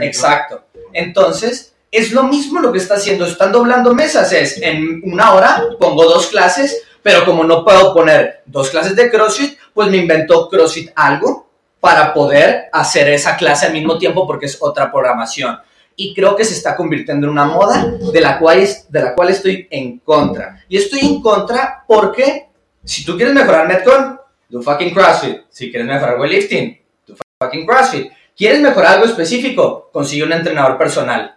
[0.09, 0.63] Exacto.
[0.93, 3.27] Entonces, es lo mismo lo que está haciendo.
[3.27, 4.33] Están doblando mesas.
[4.33, 9.09] Es en una hora pongo dos clases, pero como no puedo poner dos clases de
[9.09, 14.47] CrossFit, pues me inventó CrossFit algo para poder hacer esa clase al mismo tiempo porque
[14.47, 15.57] es otra programación.
[15.95, 19.15] Y creo que se está convirtiendo en una moda de la cual, es- de la
[19.15, 20.65] cual estoy en contra.
[20.69, 22.49] Y estoy en contra porque
[22.83, 25.43] si tú quieres mejorar Metcon, do fucking CrossFit.
[25.49, 28.11] Si quieres mejorar weightlifting, do fucking CrossFit.
[28.37, 29.91] ¿Quieres mejorar algo específico?
[29.93, 31.37] Consigue un entrenador personal.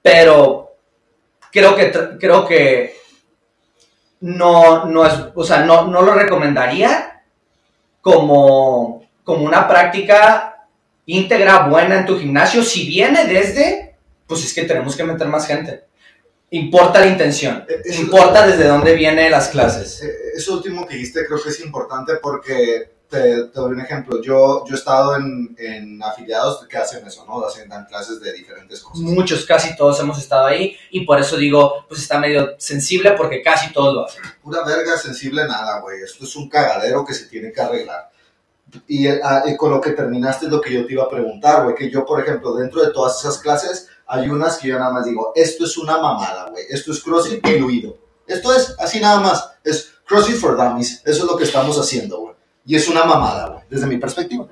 [0.00, 0.74] Pero
[1.50, 2.94] creo que, creo que
[4.20, 7.22] no, no es, o sea, no, no lo recomendaría
[8.00, 10.66] como, como una práctica
[11.06, 12.62] íntegra, buena en tu gimnasio.
[12.62, 15.84] Si viene desde, pues es que tenemos que meter más gente.
[16.50, 17.64] Importa la intención.
[17.68, 20.02] Eh, eso- Importa desde dónde vienen las clases.
[20.02, 24.20] Eh, Eso último que dijiste creo que es importante porque te, te doy un ejemplo.
[24.20, 27.44] Yo, yo he estado en, en afiliados que hacen eso, ¿no?
[27.44, 29.00] Hacen dan clases de diferentes cosas.
[29.00, 33.42] Muchos, casi todos hemos estado ahí y por eso digo, pues está medio sensible porque
[33.42, 34.22] casi todos lo hacen.
[34.42, 36.02] Pura verga sensible nada, güey.
[36.02, 38.10] Esto es un cagadero que se tiene que arreglar.
[38.88, 41.08] Y eh, ah, eh, con lo que terminaste es lo que yo te iba a
[41.08, 41.74] preguntar, güey.
[41.74, 45.06] Que yo, por ejemplo, dentro de todas esas clases, hay unas que yo nada más
[45.06, 46.64] digo, esto es una mamada, güey.
[46.68, 47.96] Esto es CrossFit diluido.
[48.26, 49.52] Esto es así nada más.
[49.62, 51.02] Es CrossFit for Dummies.
[51.04, 52.35] Eso es lo que estamos haciendo, güey.
[52.66, 54.46] Y es una mamada, güey, desde mi perspectiva.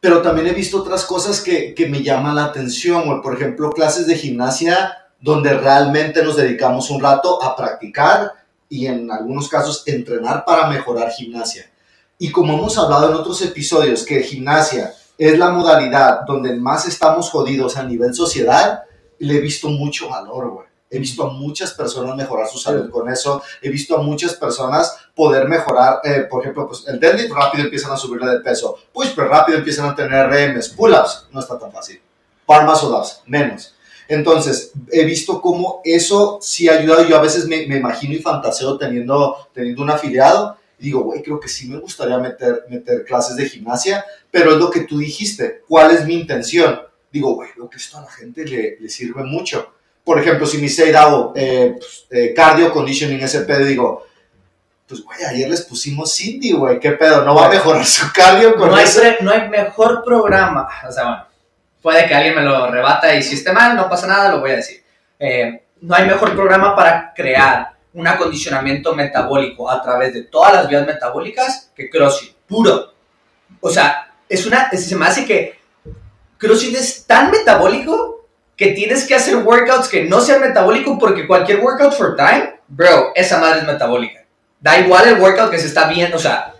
[0.00, 3.20] Pero también he visto otras cosas que, que me llaman la atención, güey.
[3.20, 8.32] Por ejemplo, clases de gimnasia donde realmente nos dedicamos un rato a practicar
[8.68, 11.70] y en algunos casos entrenar para mejorar gimnasia.
[12.18, 17.30] Y como hemos hablado en otros episodios, que gimnasia es la modalidad donde más estamos
[17.30, 18.82] jodidos a nivel sociedad,
[19.18, 20.71] le he visto mucho valor, güey.
[20.92, 23.42] He visto a muchas personas mejorar su salud con eso.
[23.62, 27.92] He visto a muchas personas poder mejorar, eh, por ejemplo, pues el deadlift rápido empiezan
[27.92, 28.76] a subirle de peso.
[28.92, 30.68] Push pero rápido empiezan a tener RMs.
[30.68, 31.98] Pull-ups no está tan fácil.
[32.46, 33.74] Bar muscle ups, menos.
[34.06, 37.08] Entonces, he visto cómo eso sí ha ayudado.
[37.08, 40.58] Yo a veces me, me imagino y fantaseo teniendo, teniendo un afiliado.
[40.78, 44.58] Y digo, güey, creo que sí me gustaría meter, meter clases de gimnasia, pero es
[44.58, 45.62] lo que tú dijiste.
[45.66, 46.82] ¿Cuál es mi intención?
[47.10, 49.72] Digo, güey, lo que esto a la gente le, le sirve mucho.
[50.04, 54.04] Por ejemplo, si mi Seid hago eh, pues, eh, cardio conditioning SP, digo,
[54.88, 57.24] pues, güey, ayer les pusimos Cindy, güey, ¿qué pedo?
[57.24, 59.00] ¿No va a mejorar su cardio con No hay, eso?
[59.20, 60.68] no hay mejor programa.
[60.86, 61.26] O sea, bueno,
[61.80, 64.50] puede que alguien me lo rebata y si esté mal, no pasa nada, lo voy
[64.50, 64.82] a decir.
[65.18, 70.68] Eh, no hay mejor programa para crear un acondicionamiento metabólico a través de todas las
[70.68, 72.92] vías metabólicas que CrossFit, puro.
[73.60, 75.58] O sea, es una, se me hace que
[76.38, 78.21] CrossFit es tan metabólico
[78.62, 83.10] que tienes que hacer workouts que no sean metabólicos porque cualquier workout for time, bro,
[83.12, 84.24] esa madre es metabólica.
[84.60, 86.54] Da igual el workout que se está viendo, o sea,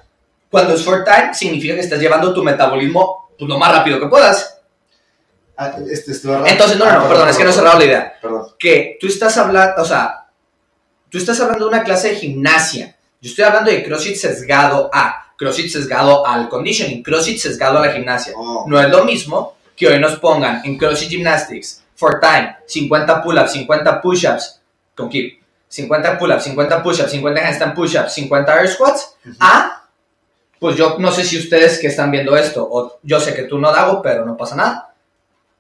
[0.50, 4.08] cuando es for time, significa que estás llevando tu metabolismo pues, lo más rápido que
[4.08, 4.58] puedas.
[5.56, 6.28] Ah, este, este.
[6.46, 8.18] Entonces, no, no, Ah, no, perdón, es que no he cerrado la idea.
[8.20, 8.48] Perdón.
[8.58, 10.26] Que tú estás hablando, o sea,
[11.08, 12.96] tú estás hablando de una clase de gimnasia.
[13.20, 17.92] Yo estoy hablando de CrossFit sesgado a, CrossFit sesgado al conditioning, CrossFit sesgado a la
[17.92, 18.32] gimnasia.
[18.36, 23.22] Oh, No es lo mismo que hoy nos pongan en CrossFit Gymnastics, for time, 50
[23.22, 24.44] pull-ups, 50 push-ups,
[24.96, 25.38] con keep,
[25.68, 29.36] 50 pull-ups, 50 push-ups, 50 handstand push-ups, 50 air squats, Ujú.
[29.38, 29.86] a,
[30.58, 33.58] pues yo no sé si ustedes que están viendo esto, o yo sé que tú
[33.58, 34.94] no, Dago, pero no pasa nada,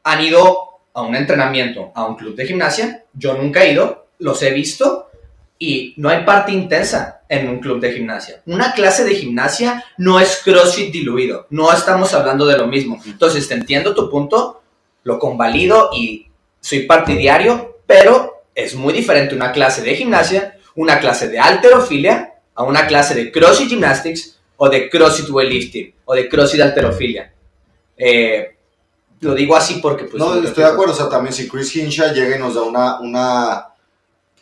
[0.02, 4.42] han ido a un entrenamiento, a un club de gimnasia, yo nunca he ido, los
[4.42, 5.08] he visto,
[5.64, 8.42] Y no hay parte intensa en un club de gimnasia.
[8.46, 11.46] Una clase de gimnasia no es CrossFit diluido.
[11.50, 12.98] No estamos hablando de lo mismo.
[13.06, 14.60] Entonces, te entiendo tu punto,
[15.04, 16.31] lo convalido y
[16.62, 22.62] soy partidario, pero es muy diferente una clase de gimnasia, una clase de alterofilia, a
[22.62, 27.32] una clase de CrossFit Gymnastics o de CrossFit Weightlifting o de CrossFit Alterofilia.
[27.96, 28.56] Eh,
[29.20, 30.04] lo digo así porque...
[30.04, 30.92] Pues, no, estoy de acuerdo.
[30.92, 33.00] O sea, también si Chris Hinshaw llega y nos da una...
[33.00, 33.68] una...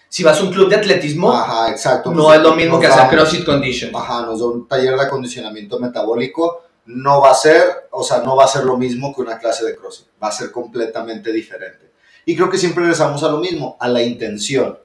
[0.08, 2.10] Si vas a un club de atletismo, Ajá, exacto.
[2.10, 3.94] no es lo mismo que hacer CrossFit Condition.
[3.94, 6.64] Ajá, nos da un taller de acondicionamiento metabólico.
[6.86, 9.64] No va a ser, o sea, no va a ser lo mismo que una clase
[9.64, 10.08] de CrossFit.
[10.20, 11.89] Va a ser completamente diferente.
[12.30, 14.78] Y creo que siempre regresamos a lo mismo, a la intención.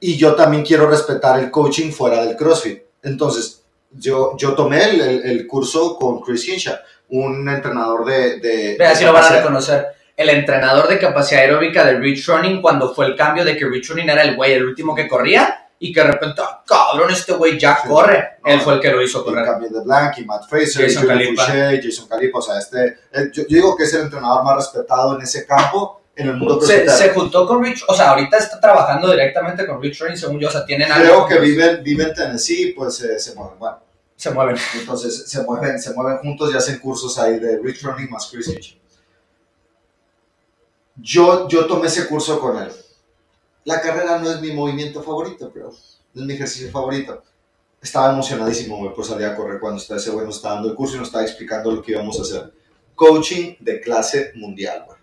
[0.00, 2.82] Y yo también quiero respetar el coaching fuera del CrossFit.
[3.04, 6.74] Entonces, yo, yo tomé el, el, curso con Chris Hinshaw
[7.10, 8.40] un entrenador de...
[8.40, 9.86] de Vea, si lo van a reconocer.
[10.16, 13.90] El entrenador de capacidad aeróbica de Rich Running cuando fue el cambio de que Rich
[13.90, 17.34] Running era el güey, el último que corría y que de repente, ah, cabrón, este
[17.34, 18.38] güey ya corre.
[18.44, 19.44] Él fue el que lo hizo correr.
[19.44, 21.44] También de Blank y Matt Fraser, Jason Calipa.
[21.80, 22.38] Jason Calipa.
[22.40, 25.98] O sea, este, eh, yo, digo que es el entrenador más respetado en ese campo
[26.18, 29.80] en el mundo se, se, juntó con Rich, o sea, ahorita está trabajando directamente con
[29.80, 31.26] Rich Running, según yo, o sea, tienen algo.
[31.26, 33.56] Creo que viven, viven en Tennessee, pues eh, se mueven.
[33.56, 33.78] Bueno,
[34.16, 34.56] se mueven.
[34.74, 38.52] Entonces se mueven, se mueven juntos y hacen cursos ahí de Rich Running más Chris
[40.96, 42.72] Yo, yo tomé ese curso con él.
[43.62, 47.22] La carrera no es mi movimiento favorito, pero es mi ejercicio favorito.
[47.80, 50.98] Estaba emocionadísimo por salir a correr cuando ese güey nos estaba dando el curso y
[50.98, 52.52] nos estaba explicando lo que íbamos a hacer.
[52.96, 54.97] Coaching de clase mundial, güey.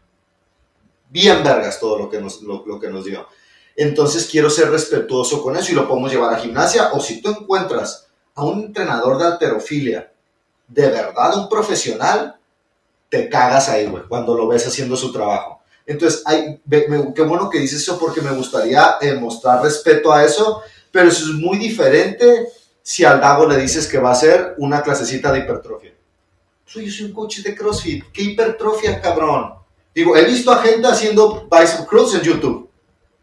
[1.09, 3.27] Bien vergas todo lo que nos, lo, que nos dio.
[3.75, 6.91] Entonces quiero ser respetuoso con eso y lo podemos llevar a gimnasia.
[6.93, 10.11] O si tú encuentras a un entrenador de alterofilia,
[10.67, 12.35] de verdad un profesional,
[13.09, 15.61] te cagas ahí, güey, cuando lo ves haciendo su trabajo.
[15.85, 20.63] Entonces, hay, qué bueno que dices eso porque me gustaría eh, mostrar respeto a eso,
[20.91, 22.47] pero eso es muy diferente
[22.81, 25.93] si al Dago le dices que va a ser una clasecita de hipertrofia.
[26.65, 29.53] Soy, yo soy un coach de CrossFit, ¿qué hipertrofia, cabrón?
[29.95, 32.69] Digo, he visto a gente haciendo bicep curls en YouTube,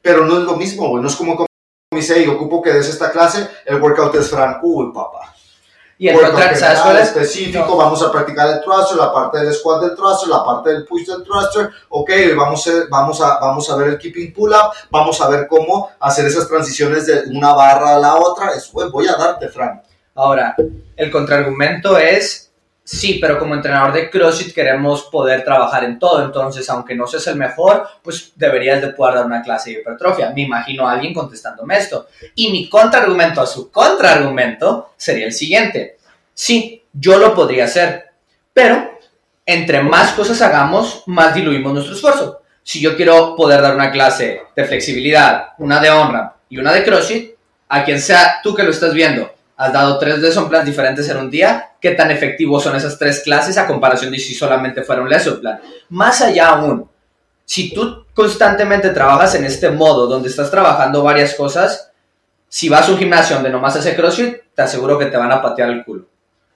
[0.00, 1.46] pero no es lo mismo, güey, no es como
[1.94, 5.34] dice, y ocupo que des esta clase, el workout es Fran, uy, papá.
[5.98, 7.08] Y el contrario, ¿sabes cuál es?
[7.08, 10.84] específico, vamos a practicar el thruster, la parte del squat del thruster, la parte del
[10.86, 15.20] push del thruster, ok, vamos a, vamos a, vamos a ver el keeping pull-up, vamos
[15.20, 19.16] a ver cómo hacer esas transiciones de una barra a la otra, eso, voy a
[19.16, 19.82] darte, Fran.
[20.14, 20.56] Ahora,
[20.96, 22.51] el contraargumento es,
[22.84, 27.28] Sí, pero como entrenador de CrossFit queremos poder trabajar en todo, entonces aunque no seas
[27.28, 30.30] el mejor, pues deberías de poder dar una clase de hipertrofia.
[30.30, 32.08] Me imagino a alguien contestándome esto.
[32.34, 35.98] Y mi contraargumento a su contraargumento sería el siguiente.
[36.34, 38.10] Sí, yo lo podría hacer,
[38.52, 38.98] pero
[39.46, 42.42] entre más cosas hagamos, más diluimos nuestro esfuerzo.
[42.64, 46.84] Si yo quiero poder dar una clase de flexibilidad, una de honra y una de
[46.84, 47.32] CrossFit,
[47.68, 51.18] a quien sea tú que lo estás viendo, has dado tres lesson plans diferentes en
[51.18, 55.02] un día, ¿qué tan efectivos son esas tres clases a comparación de si solamente fuera
[55.02, 55.60] un lesson plan?
[55.88, 56.88] Más allá aún,
[57.44, 61.92] si tú constantemente trabajas en este modo, donde estás trabajando varias cosas,
[62.48, 65.40] si vas a un gimnasio donde nomás hace CrossFit, te aseguro que te van a
[65.40, 66.06] patear el culo.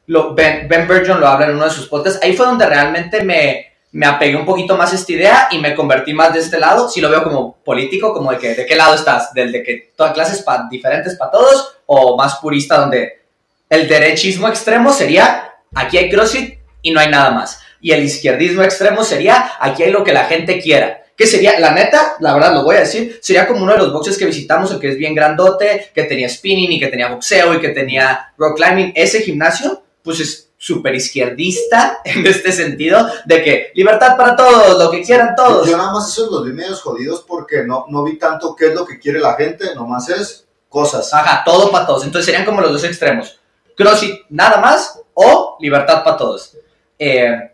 [0.09, 2.21] Lo, ben, ben Burgeon lo habla en uno de sus podcasts.
[2.23, 5.75] Ahí fue donde realmente me, me apegué un poquito más a esta idea y me
[5.75, 6.87] convertí más de este lado.
[6.87, 9.33] Si lo veo como político, como de que, ¿de qué lado estás?
[9.33, 11.79] ¿Del de que todas clases pa, diferentes para todos?
[11.87, 13.23] ¿O más purista donde
[13.71, 17.59] el derechismo extremo sería, aquí hay CrossFit y no hay nada más?
[17.81, 21.05] Y el izquierdismo extremo sería, aquí hay lo que la gente quiera.
[21.17, 23.95] Que sería, la neta, la verdad lo voy a decir, sería como uno de los
[23.95, 27.55] boxes que visitamos, el que es bien grandote, que tenía spinning y que tenía boxeo
[27.55, 28.93] y que tenía rock climbing.
[28.95, 34.91] Ese gimnasio, pues es súper izquierdista en este sentido, de que libertad para todos, lo
[34.91, 35.69] que quieran todos.
[35.69, 38.75] Yo nada más esos los vi medios jodidos porque no, no vi tanto qué es
[38.75, 41.15] lo que quiere la gente, nomás es cosas.
[41.15, 42.05] Ajá, todo para todos.
[42.05, 43.39] Entonces serían como los dos extremos.
[43.77, 46.57] CrossFit nada más o libertad para todos.
[46.99, 47.53] Eh,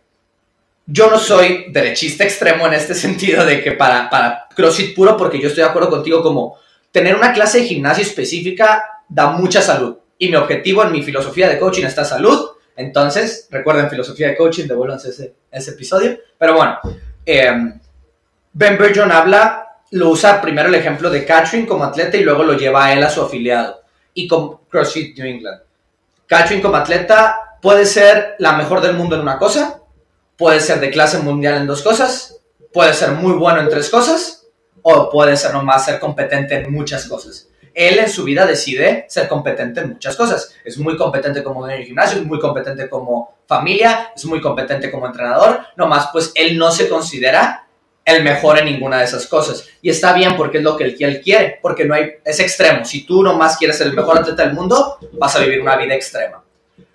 [0.86, 5.38] yo no soy derechista extremo en este sentido de que para, para CrossFit puro, porque
[5.38, 6.56] yo estoy de acuerdo contigo como
[6.90, 9.96] tener una clase de gimnasio específica da mucha salud.
[10.16, 14.66] Y mi objetivo en mi filosofía de coaching está salud entonces, recuerden filosofía de coaching,
[14.66, 16.18] devuélvanse ese, ese episodio.
[16.38, 16.78] Pero bueno,
[17.24, 17.78] em,
[18.52, 22.54] Ben Burgeon habla, lo usa primero el ejemplo de Catherine como atleta y luego lo
[22.54, 23.82] lleva a él a su afiliado
[24.14, 25.60] y con CrossFit New England.
[26.26, 29.80] Catherine como atleta puede ser la mejor del mundo en una cosa,
[30.36, 32.40] puede ser de clase mundial en dos cosas,
[32.72, 34.46] puede ser muy bueno en tres cosas
[34.80, 39.28] o puede ser nomás ser competente en muchas cosas él en su vida decide ser
[39.28, 40.54] competente en muchas cosas.
[40.64, 44.90] Es muy competente como en el gimnasio, es muy competente como familia, es muy competente
[44.90, 47.66] como entrenador, nomás pues él no se considera
[48.04, 49.68] el mejor en ninguna de esas cosas.
[49.80, 52.84] Y está bien porque es lo que él quiere, porque no es extremo.
[52.84, 55.94] Si tú nomás quieres ser el mejor atleta del mundo, vas a vivir una vida
[55.94, 56.42] extrema.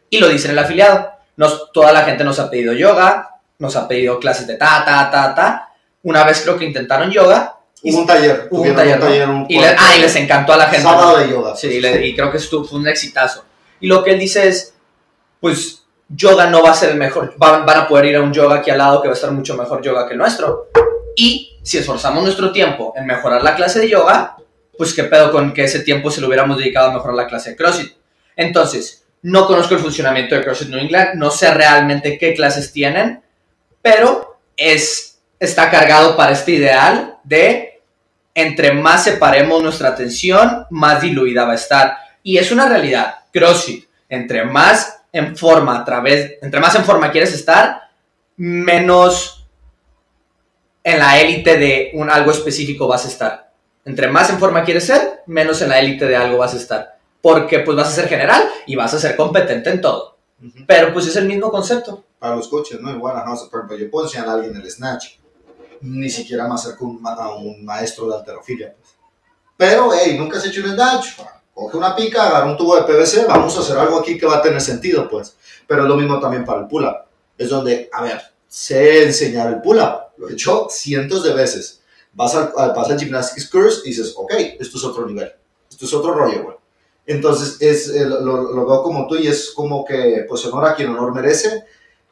[0.10, 1.12] Y lo dice en el afiliado.
[1.36, 5.10] Nos, toda la gente nos ha pedido yoga, nos ha pedido clases de ta, ta,
[5.12, 5.70] ta, ta.
[6.04, 7.57] Una vez creo que intentaron yoga.
[7.84, 8.48] Hubo un taller.
[8.50, 10.82] Hubo un taller, un y, ah, y les encantó a la gente.
[10.82, 11.56] Sábado de yoga.
[11.56, 13.46] Sí, y, creo que estuvo, fue un exitazo.
[13.80, 14.74] Y lo que él dice es,
[15.40, 18.34] pues yoga no va a ser el mejor, van, van, a poder ir a un
[18.34, 20.70] yoga aquí al lado que va a estar mucho mejor yoga que el nuestro.
[21.16, 24.38] Y si esforzamos nuestro tiempo en mejorar la clase de yoga,
[24.78, 27.52] pues qué pedo con que ese tiempo se lo hubiéramos dedicado a mejorar la clase
[27.52, 27.94] de CrossFit.
[28.36, 33.22] Entonces, no conozco el funcionamiento de CrossFit New England, no sé realmente qué clases tienen,
[33.82, 37.82] pero es, está cargado para este ideal de
[38.34, 41.98] entre más separemos nuestra atención, más diluida va a estar.
[42.22, 43.16] Y es una realidad.
[43.34, 47.90] CrossFit, entre más en forma a través, entre más en forma quieres estar,
[48.36, 49.48] menos
[50.84, 53.52] en la élite de un algo específico vas a estar.
[53.86, 57.00] Entre más en forma quieres ser, menos en la élite de algo vas a estar.
[57.22, 60.18] Porque pues vas a ser general y vas a ser competente en todo.
[60.68, 62.06] Pero pues es el mismo concepto.
[62.20, 62.92] Para los coches, ¿no?
[62.92, 65.18] Igual, ajá, por ejemplo, yo puedo enseñar a alguien el snatch.
[65.82, 68.74] Ni siquiera más cerca un, a un maestro de alterofilia.
[68.74, 68.96] Pues.
[69.56, 71.20] Pero, hey, nunca has hecho un snatch.
[71.54, 74.38] Coge una pica, agarra un tubo de PVC, vamos a hacer algo aquí que va
[74.38, 75.36] a tener sentido, pues.
[75.66, 77.06] Pero es lo mismo también para el pull-up.
[77.38, 81.82] Es donde, a ver, sé enseñar el pull-up lo he hecho cientos de veces.
[82.14, 85.32] Vas al, vas al Gymnastics Course y dices, ok, esto es otro nivel,
[85.70, 86.58] esto es otro rollo, güey.
[87.06, 90.90] Entonces, es, lo, lo, veo como tú y es como que, pues, honor a quien
[90.90, 91.64] honor merece.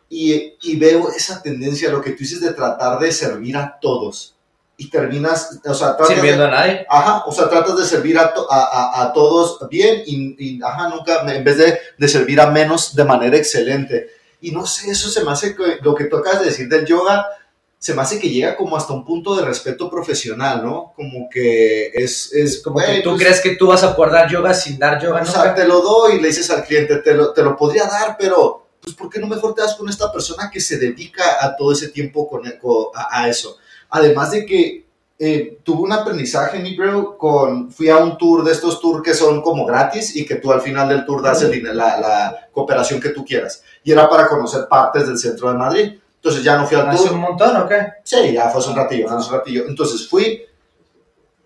[0.09, 4.35] Y, y, veo esa tendencia, lo que tú dices de tratar de servir a todos.
[4.77, 6.85] Y terminas, o sea, tratas Sirviendo a nadie.
[6.89, 11.21] Ajá, o sea, tratas de servir a, a, a, todos bien y, y, ajá, nunca,
[11.33, 14.09] en vez de, de servir a menos de manera excelente.
[14.41, 16.85] Y no sé, eso se me hace que, lo que tú acabas de decir del
[16.85, 17.25] yoga,
[17.79, 20.93] se me hace que llega como hasta un punto de respeto profesional, ¿no?
[20.95, 22.33] Como que es...
[22.33, 25.01] es como que tú pues crees que tú vas a poder dar yoga sin dar
[25.01, 25.21] yoga.
[25.21, 27.85] O sea, te lo doy y le dices al cliente, te lo, te lo podría
[27.85, 31.23] dar, pero pues ¿por qué no mejor te das con esta persona que se dedica
[31.41, 32.43] a todo ese tiempo con,
[32.93, 33.57] a, eso?
[33.89, 34.85] Además de que
[35.17, 39.15] eh, tuve un aprendizaje, mi bro, con, fui a un tour de estos tours que
[39.15, 43.01] son como gratis y que tú al final del tour das el, la, la cooperación
[43.01, 43.63] que tú quieras.
[43.83, 45.93] Y era para conocer partes del centro de Madrid.
[46.17, 46.93] Entonces ya no fui al tour.
[46.93, 47.87] ¿Hace un montón o qué?
[48.03, 49.63] Sí, ya fue hace un ratillo, fue hace un ratillo.
[49.67, 50.43] Entonces fui.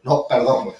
[0.03, 0.75] No, perdón, güey,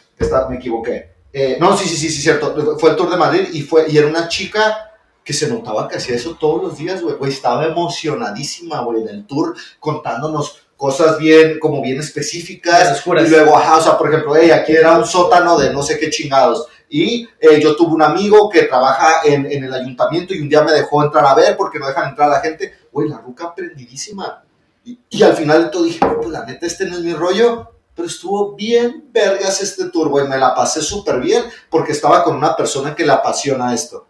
[0.49, 1.09] me equivoqué.
[1.31, 2.77] Eh, no, sí, sí, sí, sí, cierto.
[2.77, 4.88] Fue el tour de Madrid y, fue, y era una chica
[5.29, 7.15] que se notaba que hacía eso todos los días, güey.
[7.31, 13.03] Estaba emocionadísima, güey, en el tour, contándonos cosas bien, como bien específicas.
[13.05, 15.99] Y luego, ajá, o sea, por ejemplo, hey, aquí era un sótano de no sé
[15.99, 16.65] qué chingados.
[16.89, 20.63] Y eh, yo tuve un amigo que trabaja en, en, el ayuntamiento y un día
[20.63, 22.73] me dejó entrar a ver porque no dejan entrar a la gente.
[22.91, 24.43] Güey, la ruca aprendidísima.
[24.83, 27.69] Y, y, al final de todo dije, pues la neta, este no es mi rollo.
[27.93, 30.27] Pero estuvo bien vergas este tour, güey.
[30.27, 34.07] Me la pasé súper bien porque estaba con una persona que le apasiona esto.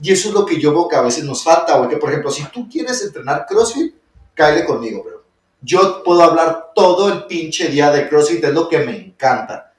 [0.00, 1.90] Y eso es lo que yo veo que a veces nos falta, güey.
[1.90, 3.94] Que por ejemplo, si tú quieres entrenar CrossFit,
[4.34, 5.22] cáele conmigo, bro.
[5.60, 9.72] Yo puedo hablar todo el pinche día de CrossFit, es lo que me encanta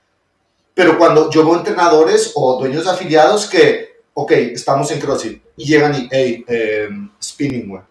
[0.74, 5.66] pero cuando yo veo entrenadores o dueños de afiliados que, ok, estamos en CrossFit y
[5.66, 6.89] llegan y, hey, eh,
[7.22, 7.82] spinning, güey.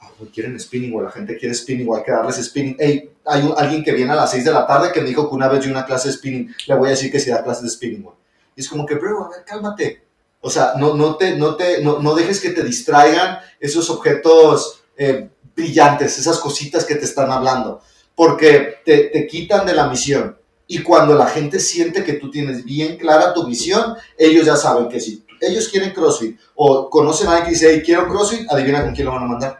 [0.00, 1.06] Ah, quieren spinning, güey.
[1.06, 2.00] La gente quiere spinning, güey.
[2.00, 2.76] Hay que darles spinning.
[2.78, 5.34] Hey, hay alguien que viene a las 6 de la tarde que me dijo que
[5.34, 6.54] una vez dio una clase de spinning.
[6.66, 8.16] Le voy a decir que si da clases de spinning, güey.
[8.54, 10.07] Y es como que, bro, a ver, cálmate.
[10.40, 14.82] O sea, no, no, te, no, te, no, no dejes que te distraigan esos objetos
[14.96, 17.80] eh, brillantes, esas cositas que te están hablando,
[18.14, 20.36] porque te, te quitan de la misión.
[20.66, 24.88] Y cuando la gente siente que tú tienes bien clara tu visión, ellos ya saben
[24.88, 28.82] que si ellos quieren CrossFit o conocen a alguien que dice, hey, quiero CrossFit, adivina
[28.84, 29.58] con quién lo van a mandar.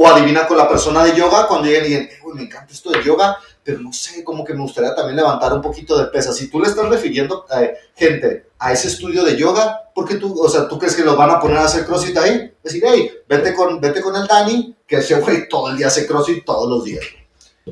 [0.00, 3.02] O adivina con la persona de yoga cuando lleguen y digan, me encanta esto de
[3.02, 6.32] yoga, pero no sé, como que me gustaría también levantar un poquito de pesa.
[6.32, 10.40] Si tú le estás refiriendo eh, gente a ese estudio de yoga, ¿por qué tú,
[10.40, 12.54] o sea, tú crees que los van a poner a hacer CrossFit ahí?
[12.62, 16.06] Decir, hey, vete con, vete con el Dani, que ese güey todo el día hace
[16.06, 17.04] CrossFit todos los días.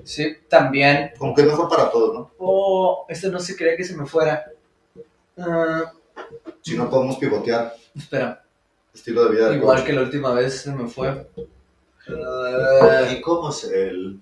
[0.02, 1.12] Sí, también.
[1.16, 2.30] Como que es mejor para todos, ¿no?
[2.38, 4.44] Oh, esto no se quería que se me fuera.
[5.38, 5.92] Ah.
[6.60, 7.72] si no podemos pivotear.
[7.96, 8.42] Espera.
[8.92, 9.54] Estilo de vida.
[9.54, 11.24] Igual que la última vez se me fue.
[12.08, 14.20] ¿Y cómo es el...?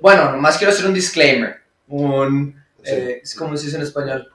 [0.00, 1.56] Bueno, nomás quiero hacer un disclaimer.
[1.88, 2.62] Un...
[2.82, 4.30] Eh, ¿Cómo se dice en español?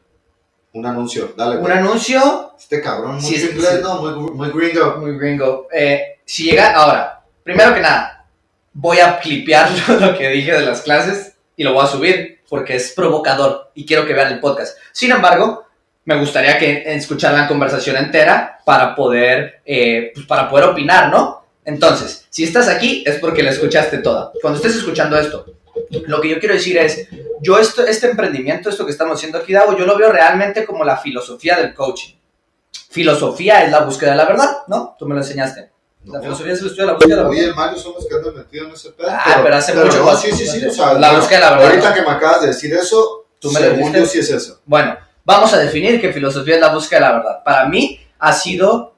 [0.73, 1.57] Un anuncio, dale.
[1.57, 2.53] Un anuncio.
[2.57, 4.01] Este cabrón, muy inglés, ¿no?
[4.01, 4.97] Muy, muy gringo.
[4.97, 5.67] Muy gringo.
[5.71, 8.27] Eh, si llega, ahora, primero que nada,
[8.73, 9.69] voy a clipear
[9.99, 13.85] lo que dije de las clases y lo voy a subir porque es provocador y
[13.85, 14.77] quiero que vean el podcast.
[14.91, 15.65] Sin embargo,
[16.05, 21.43] me gustaría que escuchar la conversación entera para poder, eh, pues, para poder opinar, ¿no?
[21.69, 24.31] Entonces, si estás aquí es porque la escuchaste toda.
[24.41, 25.45] Cuando estés escuchando esto,
[26.07, 27.07] Lo que yo quiero decir es,
[27.41, 30.83] yo esto, este emprendimiento, esto que estamos haciendo aquí, Dago, yo lo veo realmente como
[30.83, 32.15] la filosofía del coaching.
[32.89, 34.95] Filosofía es la búsqueda de la verdad, ¿no?
[34.97, 35.69] Tú me lo enseñaste.
[36.05, 36.23] La No.
[36.23, 37.43] filosofía es el estudio de la búsqueda de la verdad.
[37.45, 39.07] Oye, Mario, somos que andan metidos en ese pedo.
[39.11, 40.65] Ah, pero hace mucho no, Sí, sí, sí.
[40.65, 41.69] O sea, La búsqueda de la verdad.
[41.69, 43.99] Ahorita que me acabas de decir eso, Tú me lo según dijiste.
[43.99, 44.59] yo sí es eso.
[44.65, 47.43] Bueno, vamos a definir qué filosofía es la búsqueda de la verdad.
[47.43, 48.95] Para mí ha sido,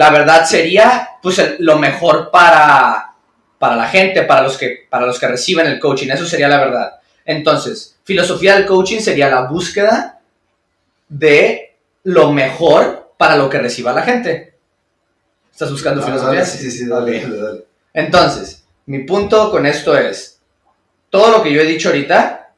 [0.00, 3.12] la verdad sería pues el- lo mejor para,
[3.58, 6.08] para la gente, para los, que, para los que reciben el coaching.
[6.10, 6.98] Eso sería la verdad.
[7.26, 10.18] Entonces, filosofía del coaching sería la búsqueda
[11.06, 14.54] de lo mejor para lo que reciba la gente.
[15.52, 16.46] ¿Estás buscando Ah, filosofía?
[16.46, 17.64] Sí, sí, sí, dale, dale.
[17.92, 20.40] Entonces, mi punto con esto es,
[21.10, 22.52] todo lo que yo he dicho ahorita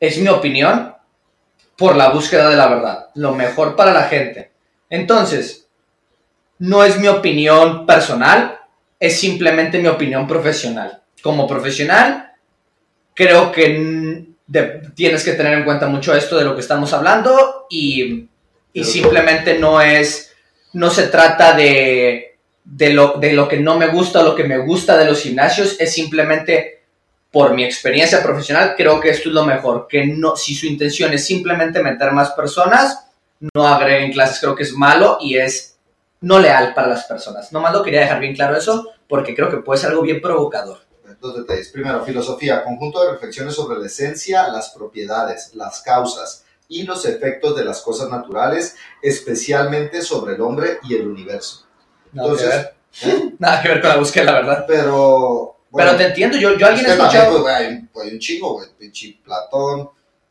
[0.00, 0.94] es mi opinión
[1.76, 4.50] por la búsqueda de la verdad, lo mejor para la gente.
[4.88, 5.67] Entonces,
[6.60, 8.58] no es mi opinión personal,
[8.98, 11.02] es simplemente mi opinión profesional.
[11.22, 12.32] Como profesional,
[13.14, 17.66] creo que de- tienes que tener en cuenta mucho esto de lo que estamos hablando
[17.70, 18.28] y,
[18.72, 20.32] y simplemente no es,
[20.72, 24.44] no se trata de, de, lo, de lo que no me gusta o lo que
[24.44, 26.82] me gusta de los gimnasios, es simplemente
[27.30, 31.12] por mi experiencia profesional, creo que esto es lo mejor, que no, si su intención
[31.12, 33.04] es simplemente meter más personas,
[33.54, 35.77] no agreguen clases, creo que es malo y es
[36.20, 37.52] no leal para las personas.
[37.52, 40.80] Nomás lo quería dejar bien claro eso, porque creo que puede ser algo bien provocador.
[41.20, 41.68] Dos detalles.
[41.70, 47.56] Primero, filosofía, conjunto de reflexiones sobre la esencia, las propiedades, las causas y los efectos
[47.56, 51.64] de las cosas naturales, especialmente sobre el hombre y el universo.
[52.12, 52.66] Nada, Entonces,
[53.00, 53.16] que ver.
[53.16, 53.34] ¿eh?
[53.38, 54.64] Nada que ver con la búsqueda la verdad.
[54.68, 55.56] Pero.
[55.74, 57.42] Pero te entiendo, yo, yo alguien he es que también, escuchado...
[57.42, 58.68] pues, hay, un- hay un chingo, güey.
[58.78, 59.90] Pinche Platón.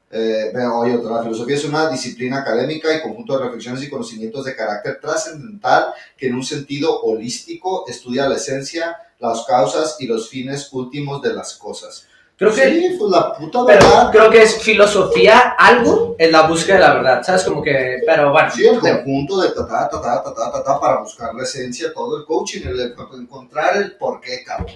[0.09, 0.93] Eh, bueno, hay.
[1.03, 5.93] La filosofía es una disciplina académica y conjunto de reflexiones y conocimientos de carácter trascendental
[6.17, 11.33] que en un sentido holístico estudia la esencia, las causas y los fines últimos de
[11.33, 12.07] las cosas.
[12.37, 14.11] Creo sí, que, pues la puta verdad.
[14.11, 17.43] Creo que es filosofía algo en la búsqueda de la verdad, ¿sabes?
[17.43, 18.51] Como que, pero bueno.
[18.51, 21.43] Sí, el conjunto de ta, ta, ta, ta, ta, ta, ta, ta para buscar la
[21.43, 24.71] esencia, todo el coaching, el, el encontrar el porqué, cabrón.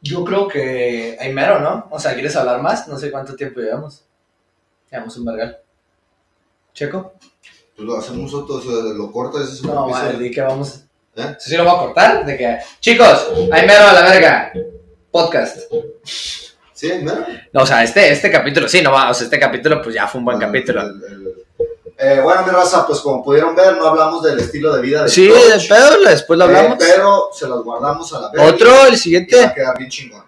[0.00, 1.88] Yo creo que hay mero, ¿no?
[1.90, 2.86] O sea, ¿quieres hablar más?
[2.86, 4.04] No sé cuánto tiempo llevamos.
[4.94, 5.58] Llevamos un vergal.
[6.72, 7.14] ¿Checo?
[7.74, 10.82] Pues lo hacemos nosotros, eh, lo cortas, es No, madre, di que vamos.
[11.16, 11.34] ¿Eh?
[11.40, 12.24] ¿Sí, sí lo voy a cortar?
[12.24, 14.52] De que, chicos, hay mero a la verga.
[15.10, 15.62] Podcast.
[16.72, 17.26] Sí, mira.
[17.52, 20.06] No, o sea, este, este capítulo, sí, no va, o sea, este capítulo pues ya
[20.06, 20.82] fue un buen Ah, capítulo.
[20.82, 21.34] el- el-
[21.98, 25.10] Eh, bueno, mi raza, pues como pudieron ver, no hablamos del estilo de vida del
[25.10, 26.76] Sí, coach, de pedo, después lo eh, hablamos.
[26.78, 28.46] pero se los guardamos a la verga.
[28.46, 29.40] Otro, el y siguiente.
[29.40, 30.22] va a quedar bien chingón.